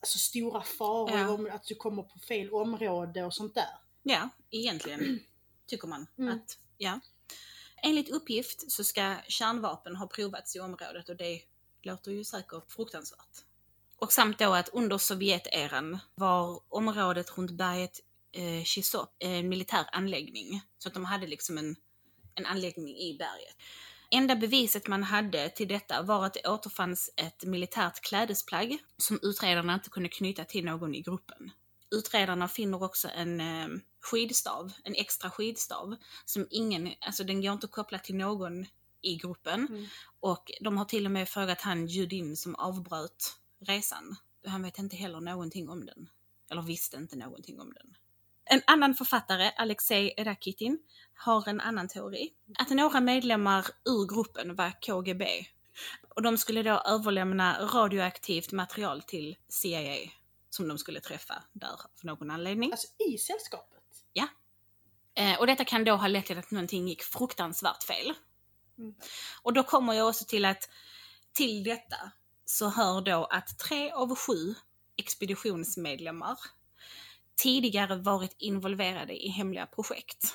alltså, 0.00 0.18
stora 0.18 0.62
faror, 0.62 1.10
Ja. 1.18 1.28
om 1.28 1.48
att 1.52 1.64
du 1.64 1.74
kommer 1.74 2.02
på 2.02 2.18
fel 2.18 2.50
område 2.50 3.24
och 3.24 3.34
sånt 3.34 3.54
där. 3.54 3.68
Ja, 4.02 4.28
egentligen 4.50 5.20
tycker 5.66 5.88
man 5.88 6.06
Mm. 6.18 6.34
att, 6.34 6.58
ja. 6.78 7.00
Enligt 7.82 8.10
uppgift 8.10 8.72
så 8.72 8.84
ska 8.84 9.16
kärnvapen 9.28 9.96
ha 9.96 10.06
provats 10.06 10.56
i 10.56 10.60
området 10.60 11.08
och 11.08 11.16
det 11.16 11.40
låter 11.82 12.10
ju 12.12 12.24
säkert 12.24 12.72
fruktansvärt. 12.72 13.44
Och 13.96 14.12
samt 14.12 14.38
då 14.38 14.52
att 14.54 14.68
under 14.68 14.98
Sovjeteran 14.98 15.98
var 16.14 16.60
området 16.68 17.38
runt 17.38 17.50
berget 17.50 18.00
eh, 18.32 18.64
Chisop 18.64 19.08
en 19.18 19.48
militär 19.48 19.86
anläggning. 19.92 20.60
Så 20.78 20.88
att 20.88 20.94
de 20.94 21.04
hade 21.04 21.26
liksom 21.26 21.58
en, 21.58 21.76
en 22.34 22.46
anläggning 22.46 22.96
i 22.96 23.16
berget. 23.18 23.56
Enda 24.10 24.36
beviset 24.36 24.88
man 24.88 25.02
hade 25.02 25.48
till 25.48 25.68
detta 25.68 26.02
var 26.02 26.26
att 26.26 26.34
det 26.34 26.48
återfanns 26.48 27.10
ett 27.16 27.44
militärt 27.44 28.00
klädesplagg 28.00 28.78
som 28.96 29.18
utredarna 29.22 29.74
inte 29.74 29.90
kunde 29.90 30.08
knyta 30.08 30.44
till 30.44 30.64
någon 30.64 30.94
i 30.94 31.00
gruppen. 31.00 31.50
Utredarna 31.90 32.48
finner 32.48 32.82
också 32.82 33.08
en 33.08 33.40
eh, 33.40 33.68
skidstav, 34.00 34.72
en 34.84 34.94
extra 34.94 35.30
skidstav, 35.30 35.96
som 36.24 36.46
ingen, 36.50 36.94
alltså 37.00 37.24
den 37.24 37.42
går 37.42 37.52
inte 37.52 37.66
att 37.66 37.72
koppla 37.72 37.98
till 37.98 38.14
någon 38.14 38.66
i 39.00 39.16
gruppen. 39.16 39.66
Mm. 39.70 39.86
Och 40.20 40.52
de 40.60 40.76
har 40.76 40.84
till 40.84 41.06
och 41.06 41.12
med 41.12 41.28
frågat 41.28 41.60
han 41.60 41.86
Judin 41.86 42.36
som 42.36 42.54
avbröt 42.54 43.36
resan. 43.60 44.16
Han 44.46 44.62
vet 44.62 44.78
inte 44.78 44.96
heller 44.96 45.20
någonting 45.20 45.68
om 45.68 45.86
den. 45.86 46.08
Eller 46.50 46.62
visste 46.62 46.96
inte 46.96 47.16
någonting 47.16 47.60
om 47.60 47.72
den. 47.72 47.96
En 48.44 48.62
annan 48.66 48.94
författare, 48.94 49.50
Alexej 49.56 50.14
Rakitin, 50.18 50.78
har 51.14 51.48
en 51.48 51.60
annan 51.60 51.88
teori. 51.88 52.32
Att 52.58 52.70
några 52.70 53.00
medlemmar 53.00 53.66
ur 53.84 54.14
gruppen 54.14 54.54
var 54.54 54.72
KGB. 54.86 55.46
Och 56.08 56.22
de 56.22 56.38
skulle 56.38 56.62
då 56.62 56.82
överlämna 56.86 57.58
radioaktivt 57.60 58.52
material 58.52 59.02
till 59.02 59.36
CIA 59.48 60.10
som 60.50 60.68
de 60.68 60.78
skulle 60.78 61.00
träffa 61.00 61.42
där 61.52 61.68
av 61.68 61.90
någon 62.02 62.30
anledning. 62.30 62.72
Alltså 62.72 62.86
i 63.08 63.18
sällskapet. 63.18 63.74
Eh, 65.16 65.38
och 65.38 65.46
detta 65.46 65.64
kan 65.64 65.84
då 65.84 65.96
ha 65.96 66.08
lett 66.08 66.26
till 66.26 66.38
att 66.38 66.50
någonting 66.50 66.88
gick 66.88 67.02
fruktansvärt 67.02 67.82
fel. 67.82 68.12
Mm. 68.78 68.94
Och 69.42 69.52
då 69.52 69.62
kommer 69.62 69.92
jag 69.92 70.08
också 70.08 70.24
till 70.24 70.44
att 70.44 70.68
till 71.32 71.64
detta 71.64 71.96
så 72.44 72.68
hör 72.68 73.00
då 73.00 73.24
att 73.24 73.58
tre 73.58 73.90
av 73.90 74.16
sju 74.16 74.54
expeditionsmedlemmar 74.96 76.38
tidigare 77.36 77.96
varit 77.96 78.36
involverade 78.38 79.24
i 79.24 79.28
hemliga 79.28 79.66
projekt. 79.66 80.34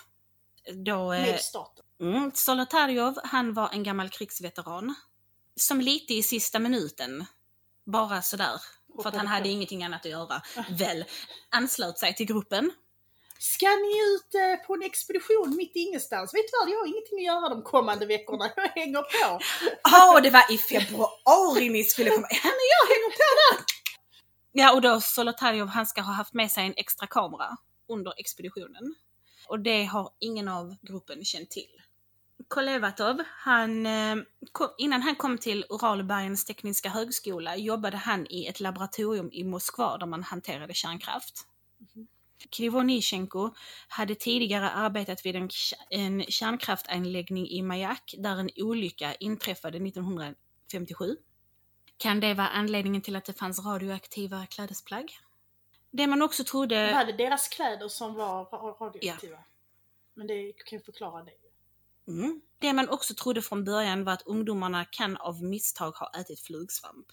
Då, 0.86 1.14
eh, 1.14 1.22
Med 1.22 1.40
staten. 1.40 1.86
Mm, 2.02 2.32
Solotarjov, 2.34 3.20
han 3.24 3.54
var 3.54 3.70
en 3.74 3.84
gammal 3.84 4.10
krigsveteran. 4.10 4.96
Som 5.56 5.82
lite 5.82 6.14
i 6.14 6.24
sista 6.24 6.60
minuten, 6.60 7.26
bara 7.86 8.22
sådär, 8.22 8.62
för 9.02 9.10
att 9.10 9.16
han 9.16 9.28
hade 9.28 9.50
ingenting 9.50 9.84
annat 9.84 10.06
att 10.06 10.12
göra, 10.12 10.42
väl, 10.70 11.06
anslöt 11.50 11.98
sig 12.00 12.16
till 12.16 12.26
gruppen. 12.26 12.72
Ska 13.40 13.66
ni 13.66 14.16
ut 14.16 14.36
eh, 14.36 14.66
på 14.68 14.74
en 14.74 14.82
expedition 14.82 15.56
mitt 15.56 15.76
i 15.76 15.80
ingenstans? 15.80 16.34
Vet 16.34 16.46
du 16.52 16.58
vad, 16.60 16.70
jag 16.70 16.80
har 16.80 16.88
ingenting 16.88 17.18
att 17.20 17.26
göra 17.26 17.50
de 17.50 17.64
kommande 17.64 18.06
veckorna. 18.06 18.50
Jag 18.56 18.68
hänger 18.68 19.02
på. 19.02 19.40
Ja, 19.84 20.20
det 20.24 20.30
var 20.30 20.54
i 20.54 20.58
februari 20.58 21.70
ni 21.70 21.84
skulle 21.84 22.10
komma. 22.10 22.28
Ja, 22.30 22.40
men 22.44 22.66
jag 22.76 22.84
hänger 22.94 23.10
på 23.10 23.26
där! 23.42 23.79
Ja, 24.52 24.74
och 24.74 24.82
då 24.82 25.02
Solotarjov, 25.02 25.68
han 25.68 25.86
ska 25.86 26.02
ha 26.02 26.14
haft 26.14 26.34
med 26.34 26.52
sig 26.52 26.66
en 26.66 26.74
extra 26.78 27.08
kamera 27.08 27.58
under 27.88 28.14
expeditionen. 28.18 28.96
Och 29.48 29.60
det 29.60 29.86
har 29.86 30.10
ingen 30.20 30.48
av 30.48 30.76
gruppen 30.82 31.26
känt 31.26 31.52
till. 31.52 31.82
Kolevatov, 32.48 33.24
han, 33.28 33.86
eh, 33.86 34.16
innan 34.78 35.02
han 35.02 35.16
kom 35.16 35.38
till 35.38 35.66
Uralbergens 35.70 36.46
tekniska 36.46 36.90
högskola 36.90 37.56
jobbade 37.56 37.98
han 37.98 38.28
i 38.30 38.48
ett 38.48 38.60
laboratorium 38.60 39.30
i 39.32 39.44
Moskva 39.44 39.98
där 39.98 40.06
man 40.06 40.24
hanterade 40.24 40.74
kärnkraft. 40.74 41.46
Krivonichenko 42.50 43.50
hade 43.88 44.16
tidigare 44.16 44.70
arbetat 44.70 45.26
vid 45.26 45.36
en, 45.36 45.50
en 45.90 46.24
kärnkraftanläggning 46.28 47.48
i 47.48 47.62
Majak 47.62 48.16
där 48.18 48.36
en 48.38 48.50
olycka 48.58 49.16
inträffade 49.16 49.78
1957. 49.78 51.18
Kan 52.00 52.20
det 52.20 52.34
vara 52.34 52.48
anledningen 52.50 53.02
till 53.02 53.16
att 53.16 53.26
det 53.26 53.34
fanns 53.34 53.66
radioaktiva 53.66 54.46
klädesplagg? 54.46 55.20
Det 55.92 56.08
man 56.08 56.22
också 56.22 56.44
trodde... 56.44 56.94
Var 56.94 57.06
det 57.06 57.14
deras 57.14 57.48
kläder 57.48 57.88
som 57.88 58.14
var 58.14 58.46
ra- 58.46 58.86
radioaktiva? 58.86 59.38
Men 60.14 60.28
det 60.28 60.54
kan 60.54 60.80
ju 60.80 60.84
förklara 60.86 61.24
det. 61.24 61.32
Mm. 62.12 62.42
Det 62.60 62.74
man 62.74 62.90
också 62.90 63.14
trodde 63.14 63.42
från 63.42 63.64
början 63.64 64.04
var 64.04 64.14
att 64.14 64.22
ungdomarna 64.26 64.86
kan 64.86 65.18
av 65.18 65.44
misstag 65.44 65.92
ha 65.92 66.12
ätit 66.20 66.40
flugsvamp. 66.40 67.08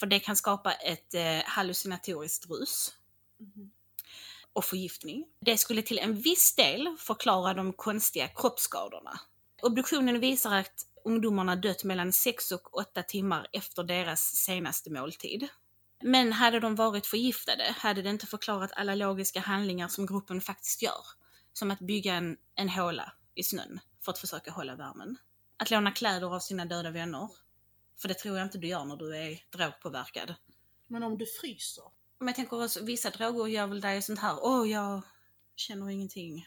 För 0.00 0.06
det 0.06 0.18
kan 0.20 0.36
skapa 0.36 0.72
ett 0.72 1.14
eh, 1.14 1.42
hallucinatoriskt 1.44 2.50
rus 2.50 2.92
Mhm. 3.38 3.70
och 4.52 4.64
förgiftning. 4.64 5.26
Det 5.40 5.56
skulle 5.58 5.82
till 5.82 5.98
en 5.98 6.14
viss 6.14 6.54
del 6.56 6.96
förklara 6.98 7.54
de 7.54 7.72
konstiga 7.72 8.28
kroppsskadorna. 8.28 9.20
Obduktionen 9.62 10.20
visar 10.20 10.54
att 10.56 10.86
ungdomarna 11.06 11.56
dött 11.56 11.84
mellan 11.84 12.12
6 12.12 12.52
och 12.52 12.78
8 12.78 13.02
timmar 13.02 13.46
efter 13.52 13.82
deras 13.82 14.20
senaste 14.20 14.90
måltid. 14.90 15.48
Men 16.02 16.32
hade 16.32 16.60
de 16.60 16.74
varit 16.74 17.06
förgiftade 17.06 17.74
hade 17.78 18.02
det 18.02 18.10
inte 18.10 18.26
förklarat 18.26 18.72
alla 18.76 18.94
logiska 18.94 19.40
handlingar 19.40 19.88
som 19.88 20.06
gruppen 20.06 20.40
faktiskt 20.40 20.82
gör. 20.82 21.04
Som 21.52 21.70
att 21.70 21.78
bygga 21.78 22.14
en, 22.14 22.36
en 22.54 22.68
håla 22.68 23.12
i 23.34 23.42
snön 23.42 23.80
för 24.04 24.12
att 24.12 24.18
försöka 24.18 24.50
hålla 24.50 24.76
värmen. 24.76 25.16
Att 25.56 25.70
låna 25.70 25.92
kläder 25.92 26.34
av 26.34 26.40
sina 26.40 26.64
döda 26.64 26.90
vänner. 26.90 27.28
För 27.98 28.08
det 28.08 28.14
tror 28.14 28.36
jag 28.38 28.46
inte 28.46 28.58
du 28.58 28.68
gör 28.68 28.84
när 28.84 28.96
du 28.96 29.16
är 29.16 29.42
drogpåverkad. 29.50 30.34
Men 30.86 31.02
om 31.02 31.18
du 31.18 31.26
fryser? 31.40 31.84
Men 32.18 32.28
jag 32.28 32.36
tänker 32.36 32.64
också, 32.64 32.84
vissa 32.84 33.10
droger 33.10 33.46
gör 33.46 33.66
väl 33.66 33.80
dig 33.80 34.02
sånt 34.02 34.18
här, 34.18 34.38
åh 34.40 34.70
jag 34.70 35.02
känner 35.56 35.90
ingenting. 35.90 36.46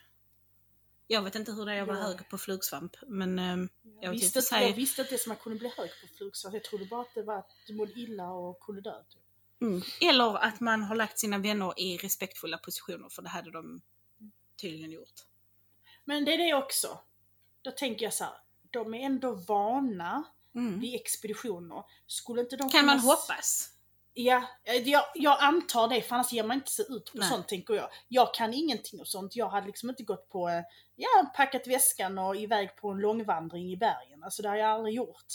Jag 1.11 1.21
vet 1.21 1.35
inte 1.35 1.51
hur 1.51 1.65
det 1.65 1.73
är 1.73 1.81
att 1.81 1.87
vara 1.87 1.97
Ja. 1.97 2.03
hög 2.03 2.29
på 2.29 2.37
flugsvamp, 2.37 2.95
men 3.07 3.39
ehm, 3.39 3.69
Jag, 4.01 4.11
visste, 4.11 4.39
inte, 4.39 4.55
jag 4.55 4.73
visste 4.73 5.01
inte 5.01 5.11
ens 5.13 5.21
att 5.21 5.27
man 5.27 5.37
kunde 5.37 5.59
bli 5.59 5.67
hög 5.77 5.89
på 6.01 6.07
flugsvamp. 6.17 6.53
Jag 6.53 6.63
trodde 6.63 6.85
bara 6.85 7.01
att 7.01 7.13
det 7.15 7.23
var 7.23 7.37
att 7.37 7.49
du 7.67 7.73
mådde 7.75 7.91
illa 7.99 8.31
och 8.31 8.59
kunde 8.59 8.81
dö. 8.81 9.03
Typ. 9.03 9.21
mm. 9.61 9.81
Eller 10.01 10.37
att 10.43 10.59
man 10.59 10.83
har 10.83 10.95
lagt 10.95 11.19
sina 11.19 11.37
vänner 11.37 11.79
i 11.79 11.97
respektfulla 11.97 12.57
positioner, 12.57 13.09
för 13.09 13.21
det 13.21 13.29
hade 13.29 13.51
de 13.51 13.81
tydligen 14.61 14.91
gjort. 14.91 15.13
Men 16.05 16.25
det 16.25 16.33
är 16.33 16.37
det 16.37 16.53
också. 16.53 16.99
Då 17.61 17.71
tänker 17.71 18.05
jag 18.05 18.13
så 18.13 18.23
här. 18.23 18.33
De 18.69 18.93
är 18.93 18.99
ändå 19.05 19.31
vana 19.35 20.23
Mm. 20.55 20.79
vid 20.79 20.95
expeditioner. 20.95 21.83
Skulle 22.07 22.41
inte 22.41 22.55
de 22.57 22.69
Kan 22.69 22.85
man 22.85 22.99
hoppas? 22.99 23.69
Ja, 24.13 24.43
jag, 24.83 25.03
jag 25.15 25.37
antar 25.39 25.87
det 25.87 26.01
för 26.01 26.15
annars 26.15 26.33
ger 26.33 26.43
man 26.43 26.57
inte 26.57 26.71
sig 26.71 26.85
ut 26.89 27.11
på 27.11 27.17
Nej. 27.17 27.29
sånt 27.29 27.47
tänker 27.47 27.73
jag. 27.73 27.89
Jag 28.07 28.33
kan 28.33 28.53
ingenting 28.53 28.99
om 28.99 29.05
sånt. 29.05 29.35
Jag 29.35 29.49
hade 29.49 29.67
liksom 29.67 29.89
inte 29.89 30.03
gått 30.03 30.29
på, 30.29 30.49
eh, 30.49 30.61
ja, 30.95 31.31
packat 31.35 31.67
väskan 31.67 32.17
och 32.17 32.35
iväg 32.35 32.75
på 32.75 32.89
en 32.89 32.97
långvandring 32.97 33.71
i 33.71 33.77
bergen. 33.77 34.23
Alltså 34.23 34.41
det 34.41 34.49
har 34.49 34.55
jag 34.55 34.69
aldrig 34.69 34.95
gjort. 34.95 35.25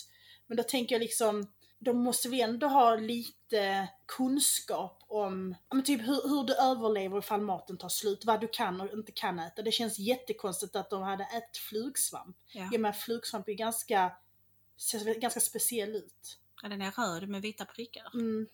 Men 0.47 0.57
då 0.57 0.63
tänker 0.63 0.95
jag 0.95 1.01
liksom, 1.01 1.53
de 1.79 1.99
måste 1.99 2.29
väl 2.29 2.41
ändå 2.41 2.67
ha 2.67 2.95
lite 2.95 3.89
kunskap 4.07 5.05
om 5.09 5.55
typ 5.85 6.01
hur, 6.01 6.29
hur 6.29 6.45
du 6.45 6.55
överlever 6.55 7.19
ifall 7.19 7.41
maten 7.41 7.77
tar 7.77 7.89
slut, 7.89 8.25
vad 8.25 8.41
du 8.41 8.49
kan 8.49 8.81
och 8.81 8.93
inte 8.93 9.13
kan 9.13 9.39
äta. 9.39 9.63
Det 9.63 9.73
känns 9.73 9.99
jättekonstigt 9.99 10.77
att 10.77 10.91
de 10.91 11.03
hade 11.03 11.25
ätit 11.25 11.57
flugsvamp. 11.57 12.37
Ja. 12.53 12.69
Ja 12.73 12.79
men 12.79 12.95
flugsvamp 12.95 13.49
är 13.49 13.53
ganska, 13.53 14.13
ser 14.77 15.21
ganska 15.21 15.41
speciell 15.41 15.97
ut. 15.97 16.39
Ja, 16.63 16.69
Den 16.69 16.83
är 16.83 16.91
röd 16.91 17.29
med 17.29 17.43
vita 17.43 17.65
prickar. 17.65 18.11
Mm. 18.15 18.47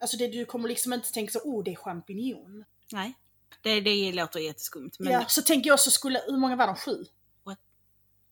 Alltså 0.00 0.16
det, 0.16 0.28
du 0.28 0.44
kommer 0.44 0.68
liksom 0.68 0.92
inte 0.92 1.12
tänka 1.12 1.32
så, 1.32 1.38
oh 1.38 1.64
det 1.64 1.70
är 1.72 1.76
champinjon. 1.76 2.64
Nej, 2.92 3.14
det, 3.62 3.80
det 3.80 4.12
låter 4.12 4.40
jätteskumt. 4.40 4.90
Men 4.98 5.12
Ja, 5.12 5.24
så 5.28 5.42
tänker 5.42 5.70
jag 5.70 5.80
så 5.80 5.90
skulle, 5.90 6.22
hur 6.26 6.36
många 6.38 6.56
var 6.56 6.66
de? 6.66 6.76
Sju? 6.76 7.04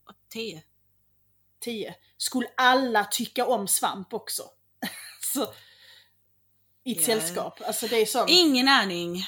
och 0.06 0.14
tio. 0.28 0.62
Tio? 1.60 1.94
Skulle 2.16 2.48
alla 2.56 3.04
tycka 3.04 3.46
om 3.46 3.68
svamp 3.68 4.12
också? 4.14 4.42
så, 5.34 5.42
I 6.84 6.92
ett 6.92 6.98
Ja. 7.00 7.04
sällskap. 7.06 7.60
Alltså 7.66 7.86
det 7.86 7.96
är 7.96 8.06
så. 8.06 8.26
Ingen 8.28 8.68
aning. 8.68 9.24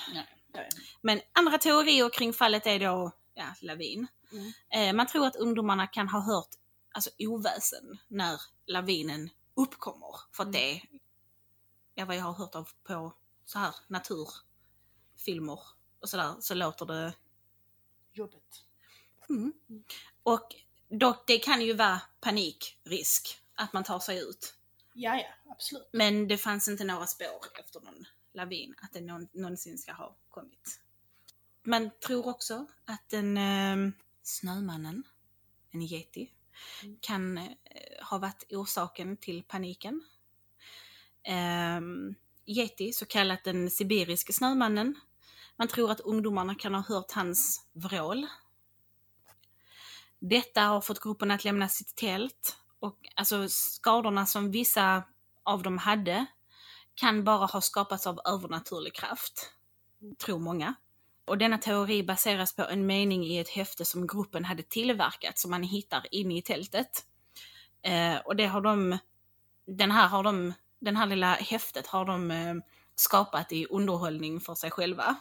Nej, 0.54 0.68
Men 1.02 1.20
andra 1.32 1.58
teorier 1.58 2.10
kring 2.10 2.32
fallet 2.32 2.66
är 2.66 2.78
då 2.80 3.12
ja, 3.34 3.46
lavin. 3.62 4.06
Mm. 4.32 4.52
Eh, 4.88 4.96
man 4.96 5.06
tror 5.06 5.26
att 5.26 5.36
ungdomarna 5.36 5.86
kan 5.86 6.08
ha 6.08 6.20
hört 6.20 6.48
alltså, 6.92 7.10
oväsen 7.18 7.98
när 8.08 8.40
lavinen 8.66 9.30
uppkommer. 9.56 10.14
För 10.32 10.42
att 10.42 10.48
Mm. 10.48 10.60
det 10.60 10.80
ja, 11.96 12.04
vad 12.04 12.16
jag 12.16 12.22
har 12.22 12.32
hört 12.32 12.54
av 12.54 12.68
på 12.84 13.12
så 13.44 13.58
här 13.58 13.74
naturfilmer 13.86 15.60
och 16.00 16.08
sådär 16.08 16.34
så 16.40 16.54
låter 16.54 16.86
det 16.86 17.14
Jobbigt. 18.12 18.64
Mm. 19.28 19.52
Och 20.22 20.54
dock, 20.88 21.26
det 21.26 21.38
kan 21.38 21.60
ju 21.62 21.72
vara 21.72 22.00
panikrisk 22.20 23.42
att 23.54 23.72
man 23.72 23.84
tar 23.84 23.98
sig 23.98 24.18
ut. 24.18 24.54
Ja, 24.94 25.16
ja, 25.16 25.52
absolut. 25.52 25.88
Men 25.92 26.28
det 26.28 26.38
fanns 26.38 26.68
inte 26.68 26.84
några 26.84 27.06
spår 27.06 27.46
efter 27.60 27.80
någon 27.80 28.06
lavin, 28.32 28.74
att 28.82 28.92
den 28.92 29.06
någon, 29.06 29.28
någonsin 29.32 29.78
ska 29.78 29.92
ha 29.92 30.16
kommit. 30.28 30.80
Man 31.62 31.90
tror 32.06 32.26
också 32.28 32.66
att 32.84 33.08
den 33.08 33.36
eh, 33.36 33.92
snömannen, 34.22 35.02
en 35.70 35.82
yeti, 35.82 36.32
Mm. 36.82 36.98
kan 37.00 37.38
eh, 37.38 37.46
ha 38.10 38.18
varit 38.18 38.52
orsaken 38.52 39.16
till 39.16 39.42
paniken. 39.42 40.04
Eh, 41.26 41.80
yeti, 42.46 42.92
så 42.92 43.06
kallat 43.06 43.44
den 43.44 43.70
sibiriske 43.70 44.32
snömannen. 44.32 44.94
Man 45.56 45.68
tror 45.68 45.90
att 45.90 46.00
ungdomarna 46.00 46.54
kan 46.54 46.74
ha 46.74 46.82
hört 46.82 47.12
hans 47.12 47.66
vrål. 47.72 48.26
Detta 50.18 50.60
har 50.60 50.80
fått 50.80 51.00
gruppen 51.00 51.30
att 51.30 51.44
lämna 51.44 51.68
sitt 51.68 51.96
tält 51.96 52.56
och 52.78 52.98
alltså 53.14 53.48
skadorna 53.48 54.26
som 54.26 54.50
vissa 54.50 55.02
av 55.42 55.62
dem 55.62 55.78
hade 55.78 56.26
kan 56.94 57.24
bara 57.24 57.46
ha 57.46 57.60
skapats 57.60 58.06
av 58.06 58.20
övernaturlig 58.24 58.94
kraft, 58.94 59.50
tror 60.18 60.38
många. 60.38 60.74
Och 61.24 61.38
denna 61.38 61.58
teori 61.58 62.02
baseras 62.02 62.56
på 62.56 62.62
en 62.62 62.86
mening 62.86 63.24
i 63.24 63.38
ett 63.38 63.48
häfte 63.48 63.84
som 63.84 64.06
gruppen 64.06 64.44
hade 64.44 64.62
tillverkat 64.62 65.38
som 65.38 65.50
man 65.50 65.62
hittar 65.62 66.06
inne 66.10 66.38
i 66.38 66.42
tältet. 66.42 67.04
Eh, 67.82 68.16
och 68.16 68.36
det 68.36 68.46
har 68.46 68.60
de, 68.60 68.98
den 69.66 69.90
här 69.90 70.08
har 70.08 70.22
de, 70.22 70.54
den 70.86 70.96
här 70.96 71.06
lilla 71.06 71.34
häftet 71.34 71.86
har 71.86 72.04
de 72.04 72.30
eh, 72.30 72.54
skapat 72.94 73.52
i 73.52 73.66
underhållning 73.70 74.40
för 74.40 74.54
sig 74.54 74.70
själva. 74.70 75.16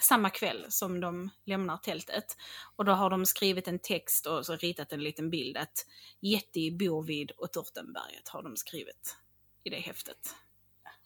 Samma 0.00 0.30
kväll 0.30 0.66
som 0.68 1.00
de 1.00 1.30
lämnar 1.44 1.76
tältet. 1.76 2.36
Och 2.76 2.84
då 2.84 2.92
har 2.92 3.10
de 3.10 3.26
skrivit 3.26 3.68
en 3.68 3.78
text 3.78 4.26
och 4.26 4.46
så 4.46 4.56
ritat 4.56 4.92
en 4.92 5.02
liten 5.02 5.30
bild 5.30 5.56
att 5.56 5.86
Yeti 6.22 6.70
bor 6.70 7.02
vid 7.02 7.32
Ottertenberget 7.38 8.28
har 8.28 8.42
de 8.42 8.56
skrivit 8.56 9.16
i 9.64 9.70
det 9.70 9.80
häftet. 9.80 10.34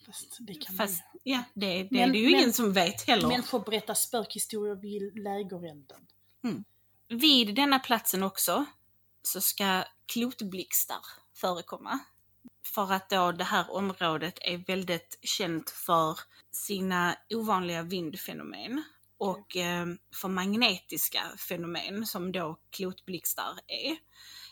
Fast 0.06 0.36
det 0.40 0.54
kan 0.54 0.76
Fast 0.76 1.02
man 1.12 1.20
ja, 1.22 1.42
det, 1.54 1.82
det, 1.82 1.88
Men- 1.90 2.12
det 2.12 2.18
är 2.18 2.20
ju 2.20 2.30
men- 2.30 2.40
ingen 2.40 2.52
som 2.52 2.72
vet 2.72 3.06
heller. 3.06 3.22
ju. 3.22 3.28
Människor 3.28 3.60
berättar 3.60 3.94
spökhistorier 3.94 4.74
vid 4.74 5.18
lägerelden. 5.22 6.06
Vid 7.08 7.54
denna 7.54 7.78
platsen 7.78 8.22
också 8.22 8.64
så 9.22 9.40
ska 9.40 9.84
klotblixtar 10.06 10.98
förekomma. 11.34 11.98
För 12.64 12.92
att 12.92 13.10
då 13.10 13.32
det 13.32 13.44
här 13.44 13.70
området 13.70 14.38
är 14.40 14.56
väldigt 14.58 15.18
känt 15.22 15.70
för 15.70 16.18
sina 16.50 17.16
ovanliga 17.34 17.82
vindfenomen 17.82 18.84
och 19.18 19.56
eh, 19.56 19.86
för 20.14 20.28
magnetiska 20.28 21.20
fenomen 21.48 22.06
som 22.06 22.32
då 22.32 22.58
klotblixtar 22.70 23.58
är. 23.66 23.96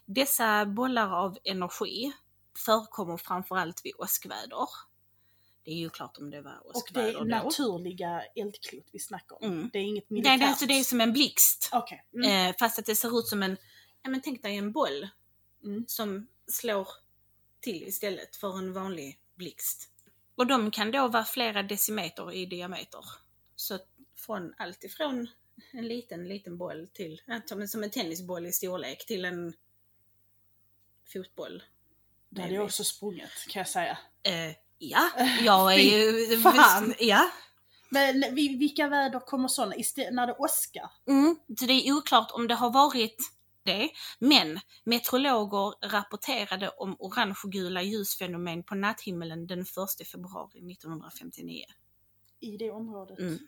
Dessa 0.06 0.66
bollar 0.66 1.10
av 1.24 1.38
energi 1.44 2.12
förekommer 2.58 3.16
framförallt 3.16 3.80
vid 3.84 3.92
åskväder. 3.98 4.68
Det 5.64 5.70
är 5.70 5.76
ju 5.76 5.90
klart 5.90 6.18
om 6.18 6.30
det 6.30 6.42
var 6.42 6.66
Och 6.66 6.76
åskväder 6.76 7.06
det 7.12 7.14
är 7.18 7.18
då. 7.18 7.24
naturliga 7.24 8.22
eldklot 8.34 8.88
vi 8.92 8.98
snackar 8.98 9.44
om. 9.44 9.52
Mm. 9.52 9.70
Det 9.72 9.78
är 9.78 9.82
inget 9.82 10.08
Det, 10.08 10.14
militärt. 10.14 10.40
är, 10.42 10.46
alltså, 10.46 10.66
det 10.66 10.74
är 10.78 10.84
som 10.84 11.00
en 11.00 11.12
blixt. 11.12 11.70
Okej. 11.72 12.04
Mm. 12.14 12.48
Eh, 12.50 12.56
fast 12.58 12.78
att 12.78 12.86
det 12.86 12.94
ser 12.96 13.18
ut 13.18 13.26
som 13.26 13.42
en, 13.42 13.56
ja 14.02 14.10
men 14.10 14.20
tänk 14.20 14.42
dig 14.42 14.56
en 14.56 14.72
boll 14.72 15.08
Mm. 15.64 15.84
som 15.88 16.26
slår 16.46 16.88
till 17.62 17.82
istället 17.82 18.36
för 18.36 18.58
en 18.58 18.72
vanlig 18.72 19.18
blixt. 19.34 19.88
Och 20.34 20.46
de 20.46 20.70
kan 20.70 20.90
då 20.90 21.08
vara 21.08 21.24
flera 21.24 21.62
decimeter 21.62 22.32
i 22.32 22.46
diameter. 22.46 23.04
Så 23.56 23.78
från 24.16 24.54
allt 24.58 24.84
ifrån 24.84 25.28
en 25.72 25.88
liten, 25.88 26.28
liten 26.28 26.58
boll 26.58 26.88
till, 26.92 27.22
som, 27.68 27.82
en, 27.82 27.90
tennisboll 27.90 28.46
i 28.46 28.52
storlek 28.52 29.06
till 29.06 29.24
en 29.24 29.54
fotboll. 31.12 31.62
Det 32.28 32.42
hade 32.42 32.54
jag 32.54 32.64
också 32.64 32.84
sprungit 32.84 33.46
kan 33.48 33.60
jag 33.60 33.68
säga. 33.68 33.98
Eh, 34.22 34.56
ja, 34.78 35.10
jag 35.42 35.74
är 35.74 35.78
ju... 35.78 36.40
Fan. 36.40 36.94
Ja. 36.98 37.30
Men 37.88 38.34
vi- 38.34 38.56
vilka 38.56 38.88
väder 38.88 39.20
kommer 39.20 39.48
sådana? 39.48 39.74
När 40.10 40.26
det 40.26 40.32
åskar? 40.34 40.90
Mm, 41.08 41.36
så 41.58 41.64
det 41.64 41.72
är 41.72 41.92
oklart 41.92 42.30
om 42.30 42.48
det 42.48 42.54
har 42.54 42.70
varit 42.70 43.16
det, 43.64 43.90
men 44.18 44.60
meteorologer 44.84 45.88
rapporterade 45.88 46.68
om 46.68 46.96
orange-gula 46.98 47.82
ljusfenomen 47.82 48.62
på 48.62 48.74
natthimmelen 48.74 49.46
den 49.46 49.60
1 49.60 49.68
februari 50.12 50.72
1959. 50.72 51.64
I 52.40 52.56
det 52.56 52.70
området? 52.70 53.18
Mm. 53.18 53.38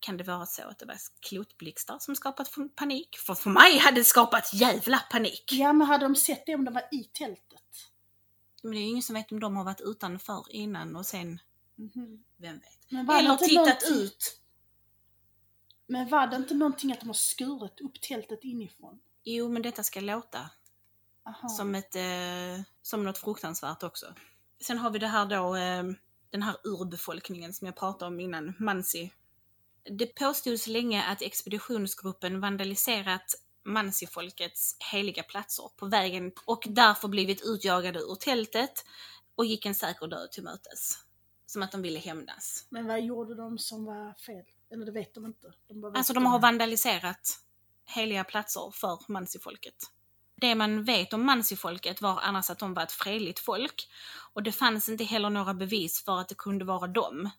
Kan 0.00 0.16
det 0.16 0.24
vara 0.24 0.46
så 0.46 0.62
att 0.62 0.78
det 0.78 0.86
var 0.86 0.96
klotblixtar 1.20 1.98
som 1.98 2.16
skapat 2.16 2.50
panik? 2.76 3.16
För 3.18 3.34
för 3.34 3.50
mig 3.50 3.78
hade 3.78 4.00
det 4.00 4.04
skapat 4.04 4.54
jävla 4.54 4.98
panik! 4.98 5.52
Ja 5.52 5.72
men 5.72 5.86
hade 5.86 6.04
de 6.04 6.16
sett 6.16 6.46
det 6.46 6.54
om 6.54 6.64
de 6.64 6.74
var 6.74 6.88
i 6.92 7.04
tältet? 7.04 7.62
Men 8.62 8.72
det 8.72 8.78
är 8.78 8.80
ju 8.80 8.86
ingen 8.88 9.02
som 9.02 9.14
vet 9.14 9.32
om 9.32 9.40
de 9.40 9.56
har 9.56 9.64
varit 9.64 9.80
utanför 9.80 10.44
innan 10.50 10.96
och 10.96 11.06
sen, 11.06 11.40
Mhm. 11.76 12.24
vem 12.36 12.58
vet? 12.58 12.92
Eller 13.10 13.36
tittat 13.36 13.82
ut! 13.90 14.40
Men 15.90 16.08
var 16.08 16.26
det 16.26 16.36
inte 16.36 16.54
någonting 16.54 16.92
att 16.92 17.00
de 17.00 17.06
har 17.06 17.14
skurit 17.14 17.80
upp 17.80 18.00
tältet 18.00 18.44
inifrån? 18.44 19.00
Jo, 19.24 19.48
men 19.48 19.62
detta 19.62 19.82
ska 19.82 20.00
låta 20.00 20.50
Aha. 21.26 21.48
som, 21.48 21.74
ett, 21.74 21.96
eh, 21.96 22.64
som 22.82 23.04
något 23.04 23.18
fruktansvärt 23.18 23.82
också. 23.82 24.14
Sen 24.60 24.78
har 24.78 24.90
vi 24.90 24.98
det 24.98 25.06
här 25.06 25.26
då, 25.26 25.56
eh, 25.56 25.84
den 26.30 26.42
här 26.42 26.56
urbefolkningen 26.64 27.52
som 27.52 27.66
jag 27.66 27.76
pratade 27.76 28.06
om 28.06 28.20
innan, 28.20 28.54
Mansi. 28.58 29.12
Det 29.98 30.06
påstods 30.06 30.66
länge 30.66 31.02
att 31.02 31.22
expeditionsgruppen 31.22 32.40
vandaliserat 32.40 33.34
Mansi-folkets 33.64 34.76
heliga 34.92 35.22
platser 35.22 35.70
på 35.76 35.86
vägen 35.86 36.32
och 36.44 36.66
därför 36.68 37.08
blivit 37.08 37.42
utjagade 37.44 37.98
ur 37.98 38.14
tältet 38.14 38.84
och 39.34 39.46
gick 39.46 39.66
en 39.66 39.74
säker 39.74 40.06
död 40.06 40.32
till 40.32 40.42
mötes. 40.42 40.98
Som 41.46 41.62
att 41.62 41.72
de 41.72 41.82
ville 41.82 41.98
hämnas. 41.98 42.66
Men 42.70 42.86
vad 42.86 43.00
gjorde 43.02 43.34
de 43.34 43.58
som 43.58 43.84
var 43.84 44.14
fel? 44.14 44.44
Eller 44.70 44.86
det 44.86 44.92
vet 44.92 45.14
de 45.14 45.26
inte. 45.26 45.52
De 45.68 45.84
Alltså 45.84 46.12
de 46.12 46.26
har 46.26 46.38
vandaliserat 46.38 47.38
heliga 47.84 48.24
platser 48.24 48.70
för 48.74 48.98
Mansi-folket. 49.08 49.74
Det 50.36 50.54
man 50.54 50.84
vet 50.84 51.12
om 51.12 51.26
Mansi-folket 51.26 52.02
var 52.02 52.20
annars 52.20 52.50
att 52.50 52.58
de 52.58 52.74
var 52.74 52.82
ett 52.82 52.92
fredligt 52.92 53.38
folk 53.38 53.88
och 54.32 54.42
det 54.42 54.52
fanns 54.52 54.88
inte 54.88 55.04
heller 55.04 55.30
några 55.30 55.54
bevis 55.54 56.04
för 56.04 56.20
att 56.20 56.28
det 56.28 56.34
kunde 56.34 56.64
vara 56.64 56.86
dem. 56.86 57.30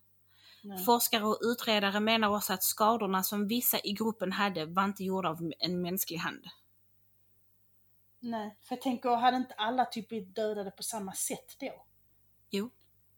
Nej. 0.62 0.84
Forskare 0.84 1.24
och 1.24 1.38
utredare 1.42 2.00
menar 2.00 2.36
också 2.36 2.52
att 2.52 2.62
skadorna 2.62 3.22
som 3.22 3.48
vissa 3.48 3.78
i 3.84 3.92
gruppen 3.92 4.32
hade 4.32 4.66
var 4.66 4.84
inte 4.84 5.04
gjorda 5.04 5.28
av 5.28 5.52
en 5.58 5.82
mänsklig 5.82 6.16
hand. 6.16 6.44
Nej, 8.18 8.56
för 8.62 8.74
jag 8.74 8.82
tänker, 8.82 9.16
hade 9.16 9.36
inte 9.36 9.54
alla 9.54 9.84
typ 9.84 10.08
blivit 10.08 10.34
dödade 10.34 10.70
på 10.70 10.82
samma 10.82 11.12
sätt 11.12 11.56
då? 11.60 11.84
Jo, 12.50 12.70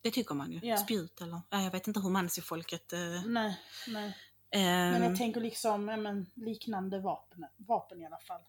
det 0.02 0.10
tycker 0.10 0.34
man 0.34 0.52
ju. 0.52 0.60
Ja. 0.62 0.76
Spjut 0.76 1.20
eller... 1.20 1.40
Ja, 1.50 1.62
jag 1.62 1.70
vet 1.70 1.86
inte 1.86 2.00
hur 2.00 2.10
Mansi-folket... 2.10 2.92
Eh, 2.92 3.24
Nej, 3.26 3.60
nej. 3.88 4.16
ehm, 4.50 4.92
Men 4.92 5.02
jag 5.02 5.16
tänker 5.16 5.40
liksom, 5.40 5.88
ja, 5.88 5.96
men, 5.96 6.26
liknande 6.34 7.00
vapen, 7.00 7.46
vapen 7.56 8.02
i 8.02 8.06
alla 8.06 8.18
fall. 8.18 8.40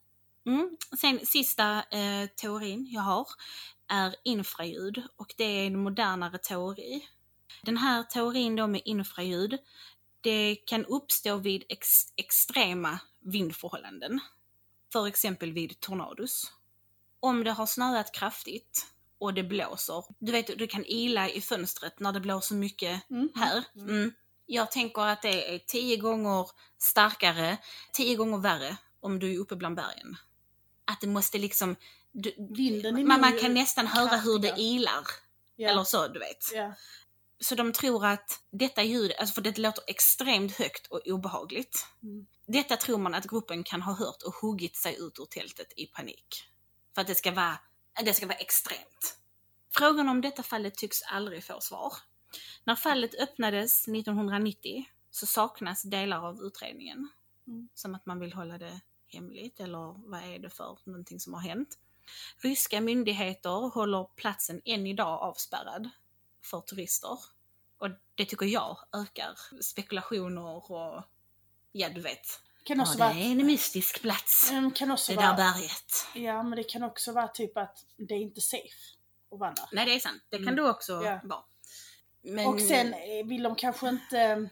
Mm. 0.45 0.77
Sen 1.01 1.25
sista 1.25 1.83
eh, 1.91 2.27
teorin 2.35 2.87
jag 2.91 3.01
har 3.01 3.27
är 3.87 4.15
infraljud 4.23 5.03
och 5.15 5.33
det 5.37 5.43
är 5.43 5.67
en 5.67 5.79
modernare 5.79 6.37
teori. 6.37 7.07
Den 7.63 7.77
här 7.77 8.03
teorin 8.03 8.55
då 8.55 8.67
med 8.67 8.81
infraljud, 8.85 9.57
det 10.21 10.55
kan 10.55 10.85
uppstå 10.85 11.37
vid 11.37 11.63
ex 11.69 11.87
extrema 12.15 12.99
vindförhållanden. 13.19 14.19
För 14.93 15.07
exempel 15.07 15.53
vid 15.53 15.79
tornados. 15.79 16.51
Om 17.19 17.43
det 17.43 17.51
har 17.51 17.65
snöat 17.65 18.11
kraftigt 18.11 18.92
och 19.23 19.33
det 19.33 19.43
blåser. 19.43 20.03
Du 20.19 20.31
vet, 20.31 20.57
du 20.59 20.67
kan 20.67 20.85
ila 20.85 21.29
i 21.29 21.41
fönstret 21.41 21.99
när 21.99 22.11
det 22.11 22.19
blåser 22.19 22.55
mycket 22.55 23.09
Mm. 23.09 23.29
här. 23.35 23.63
Mm. 23.75 23.89
Mm. 23.89 24.13
Jag 24.45 24.71
tänker 24.71 25.01
att 25.01 25.21
det 25.21 25.55
är 25.55 25.59
tio 25.59 25.97
gånger 25.97 26.47
starkare, 26.77 27.57
tio 27.93 28.15
gånger 28.15 28.37
värre 28.37 28.77
om 28.99 29.19
du 29.19 29.33
är 29.33 29.37
uppe 29.39 29.55
bland 29.55 29.75
bergen. 29.75 30.17
Att 30.85 31.01
det 31.01 31.07
måste 31.07 31.37
liksom... 31.37 31.75
Du, 32.11 32.33
man, 33.05 33.21
man 33.21 33.37
kan 33.39 33.53
nästan 33.53 33.87
höra 33.87 34.17
hur 34.17 34.39
det 34.39 34.47
kraftiga. 34.47 34.67
ilar. 34.67 35.07
Ja. 35.55 35.69
Eller 35.69 35.83
så, 35.83 36.07
du 36.07 36.19
vet. 36.19 36.51
Ja. 36.53 36.73
Så 37.39 37.55
de 37.55 37.73
tror 37.73 38.05
att 38.05 38.39
detta 38.51 38.83
ljud, 38.83 39.11
alltså 39.19 39.33
för 39.33 39.41
det 39.41 39.57
låter 39.57 39.83
extremt 39.87 40.51
högt 40.51 40.87
och 40.87 41.01
obehagligt. 41.05 41.85
Mm. 42.03 42.25
Detta 42.47 42.75
tror 42.77 42.97
man 42.97 43.13
att 43.13 43.25
gruppen 43.27 43.63
kan 43.63 43.81
ha 43.81 43.93
hört 43.93 44.23
och 44.23 44.33
huggit 44.35 44.75
sig 44.75 44.95
ut 44.99 45.19
ur 45.19 45.25
tältet 45.25 45.67
i 45.77 45.85
panik. 45.85 46.43
För 46.95 47.01
att 47.01 47.07
det 47.07 47.15
ska 47.15 47.31
vara, 47.31 47.57
det 48.01 48.13
ska 48.13 48.27
vara 48.27 48.37
extremt. 48.37 49.17
Frågan 49.69 50.09
om 50.09 50.21
detta 50.21 50.43
fallet 50.43 50.75
tycks 50.75 51.01
aldrig 51.01 51.43
få 51.43 51.61
svar. 51.61 51.93
När 52.63 52.75
fallet 52.75 53.15
öppnades 53.15 53.87
1990 53.87 54.85
så 55.11 55.25
saknas 55.25 55.83
delar 55.83 56.27
av 56.27 56.41
utredningen. 56.41 57.09
Mm. 57.47 57.69
Som 57.73 57.95
att 57.95 58.05
man 58.05 58.19
vill 58.19 58.33
hålla 58.33 58.57
det 58.57 58.81
hemligt 59.07 59.59
eller 59.59 60.09
vad 60.09 60.23
är 60.23 60.39
det 60.39 60.49
för 60.49 60.77
någonting 60.83 61.19
som 61.19 61.33
har 61.33 61.41
hänt. 61.41 61.77
Ryska 62.37 62.81
myndigheter 62.81 63.69
håller 63.69 64.03
platsen 64.15 64.61
än 64.65 64.87
idag 64.87 65.21
avspärrad 65.21 65.89
för 66.43 66.61
turister. 66.61 67.19
Och 67.77 67.89
det 68.15 68.25
tycker 68.25 68.45
jag 68.45 68.77
ökar 68.93 69.61
spekulationer 69.61 70.71
och 70.71 71.03
ja, 71.71 71.89
du 71.89 72.01
vet. 72.01 72.41
Kan 72.63 72.77
Ja, 72.77 72.83
också 72.83 72.93
det 72.97 73.03
vara... 73.03 73.13
är 73.13 73.31
en 73.31 73.45
mystisk 73.45 74.01
plats. 74.01 74.51
Kan 74.75 74.91
också 74.91 75.11
Det 75.11 75.15
vara... 75.15 75.27
där 75.27 75.35
berget. 75.35 76.07
Ja, 76.15 76.43
men 76.43 76.55
det 76.57 76.63
kan 76.63 76.83
också 76.83 77.11
vara 77.11 77.27
typ 77.27 77.57
att 77.57 77.85
det 77.97 78.13
är 78.13 78.19
inte 78.19 78.41
safe 78.41 78.67
att 79.31 79.39
vara 79.39 79.51
där. 79.53 79.65
Nej, 79.71 79.85
det 79.85 79.95
är 79.95 79.99
sant. 79.99 80.23
Det 80.29 80.37
kan 80.37 80.43
Mm. 80.47 80.55
du 80.55 80.69
också 80.69 80.93
Ja. 81.03 81.19
vara. 81.23 81.43
Men, 82.21 82.47
Och 82.47 82.61
sen 82.61 82.93
eh, 82.93 83.25
vill 83.25 83.43
de 83.43 83.55
kanske 83.55 83.89
inte... 83.89 84.49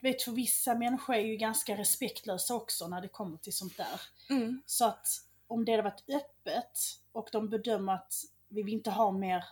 Du 0.00 0.08
vet, 0.12 0.22
för 0.22 0.32
vissa 0.32 0.74
människor 0.74 1.14
är 1.14 1.20
ju 1.20 1.36
ganska 1.36 1.76
respektlösa 1.76 2.54
också 2.54 2.88
när 2.88 3.00
det 3.00 3.08
kommer 3.08 3.36
till 3.38 3.52
sånt 3.52 3.76
där. 3.76 4.00
Mm, 4.30 4.62
Så 4.66 4.84
att 4.84 5.06
om 5.46 5.64
det 5.64 5.72
hade 5.72 5.82
varit 5.82 6.04
öppet 6.08 6.78
och 7.12 7.28
de 7.32 7.48
bedömer 7.48 7.92
att 7.94 8.14
vi 8.48 8.62
vill 8.62 8.74
inte 8.74 8.90
ha 8.90 9.10
mer 9.12 9.44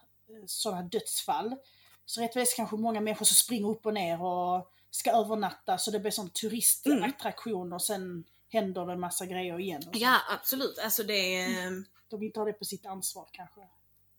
sådana 0.47 0.83
dödsfall. 0.83 1.57
Så 2.05 2.21
rättvis 2.21 2.55
kanske 2.55 2.77
många 2.77 3.01
människor 3.01 3.25
som 3.25 3.35
springer 3.35 3.69
upp 3.69 3.87
och 3.87 3.95
ner 3.95 4.23
och 4.23 4.73
ska 4.97 5.11
övernatta 5.11 5.79
så 5.79 5.91
det 5.91 6.01
blir 6.01 6.11
sån 6.11 6.31
turistattraktion 6.31 7.73
och 7.73 7.83
sen 7.83 8.25
händer 8.49 8.87
det 8.87 8.93
en 8.93 9.01
massa 9.01 9.27
grejer 9.27 9.61
igen. 9.61 9.83
Ja, 9.93 10.19
absolut. 10.31 10.79
Alltså 10.79 11.03
det 11.03 11.37
är... 11.37 11.85
De 12.09 12.21
vill 12.21 12.27
inte 12.27 12.41
ha 12.41 12.45
det 12.45 12.53
på 12.53 12.65
sitt 12.65 12.87
ansvar 12.87 13.29
kanske. 13.33 13.61
I 13.61 13.65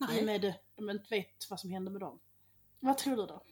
och 0.03 0.07
Nej. 0.09 0.25
med 0.25 0.41
det, 0.41 0.55
de 0.75 0.89
inte 0.89 1.05
vet 1.09 1.49
vad 1.49 1.59
som 1.59 1.69
händer 1.71 1.91
med 1.91 2.01
dem. 2.01 2.19
Vad 2.79 2.97
tror 2.97 3.15
du 3.15 3.25
då? 3.25 3.43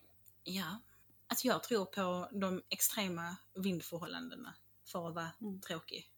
Ja. 0.44 0.80
Alltså 1.28 1.48
jag 1.48 1.64
tror 1.64 1.86
på 1.86 2.28
de 2.32 2.62
extrema 2.70 3.36
vindförhållandena 3.54 4.56
för 4.86 5.08
att 5.08 5.16
vara 5.16 5.30
Mm. 5.42 5.62
tråkig. 5.62 6.10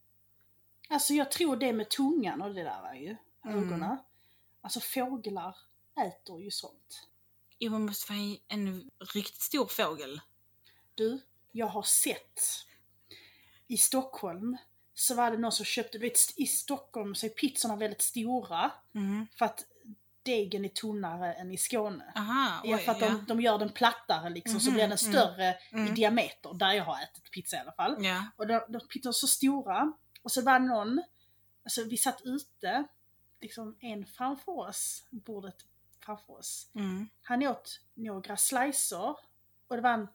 Alltså 0.88 1.14
jag 1.14 1.30
tror 1.30 1.56
det 1.56 1.72
med 1.72 1.90
tungan 1.90 2.42
och 2.42 2.54
det 2.54 2.62
där 2.62 2.82
är 2.86 2.94
ju, 2.94 3.16
Mm. 3.44 3.58
ögonen. 3.64 3.96
Alltså 4.60 4.80
fåglar 4.80 5.56
äter 6.06 6.42
ju 6.42 6.50
sånt. 6.50 7.08
Jo, 7.58 7.72
man 7.72 7.86
måste 7.86 8.12
vara 8.12 8.36
en 8.48 8.90
riktigt 9.14 9.42
stor 9.42 9.66
fågel. 9.66 10.20
Du, 10.98 11.20
jag 11.52 11.66
har 11.66 11.82
sett 11.82 12.40
i 13.66 13.76
Stockholm 13.76 14.56
så 14.94 15.14
var 15.14 15.30
det 15.30 15.38
någon 15.38 15.52
som 15.52 15.64
köpte, 15.64 15.98
vet 15.98 16.18
i 16.36 16.46
Stockholm 16.46 17.14
så 17.14 17.26
är 17.26 17.30
pizzorna 17.30 17.76
väldigt 17.76 18.02
stora 18.02 18.72
Mm. 18.94 19.26
för 19.38 19.44
att 19.44 19.64
degen 20.22 20.64
är 20.64 20.68
tunnare 20.68 21.34
än 21.34 21.52
i 21.52 21.56
Skåne. 21.56 22.12
Aha, 22.16 22.60
oj, 22.64 22.70
Ja, 22.70 22.78
för 22.78 22.92
att 22.92 23.00
de, 23.00 23.24
de 23.28 23.40
gör 23.40 23.58
den 23.58 23.72
plattare 23.72 24.30
liksom 24.30 24.60
så 24.60 24.66
Mhm, 24.70 24.74
blir 24.74 24.88
den 24.88 24.98
mm, 24.98 25.12
större 25.12 25.50
i 25.70 25.74
mm. 25.74 25.94
diameter, 25.94 26.54
där 26.54 26.72
jag 26.72 26.84
har 26.84 27.02
ätit 27.02 27.30
pizza 27.30 27.56
i 27.56 27.60
alla 27.60 27.72
fall. 27.72 28.04
Ja. 28.04 28.24
Och 28.36 28.46
de, 28.46 28.60
de 28.68 28.80
pizzorna 28.88 29.08
var 29.08 29.12
så 29.12 29.26
stora. 29.26 29.92
Och 30.22 30.32
så 30.32 30.42
var 30.42 30.60
det 30.60 30.66
någon, 30.66 31.02
alltså 31.64 31.84
vi 31.84 31.96
satt 31.96 32.20
ute, 32.24 32.84
liksom 33.40 33.76
en 33.80 34.06
framför 34.06 34.58
oss, 34.58 35.06
bordet 35.10 35.56
framför 36.04 36.32
oss. 36.32 36.70
Mm. 36.74 37.08
Han 37.22 37.42
åt 37.42 37.80
några 37.94 38.36
slicer 38.36 39.16
och 39.68 39.76
det 39.76 39.80
var 39.80 39.92
en 39.92 40.08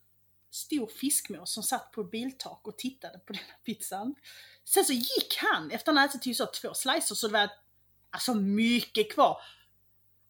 stor 0.54 0.88
fiskmås 0.88 1.54
som 1.54 1.64
satt 1.64 1.92
på 1.92 2.04
biltak 2.04 2.62
och 2.64 2.78
tittade 2.78 3.20
på 3.20 3.34
den 3.34 3.42
här 3.48 3.58
pizzan. 3.66 4.16
Sen 4.66 4.86
så 4.86 4.94
gick 4.94 5.38
han, 5.38 5.72
efter 5.72 5.94
han 5.94 6.06
ätit 6.06 6.22
typ 6.22 6.36
så 6.36 6.46
två 6.46 6.74
slicer, 6.74 7.16
så 7.16 7.28
det 7.28 7.34
var 7.34 7.50
alltså 8.12 8.34
mycket 8.34 9.14
kvar. 9.14 9.38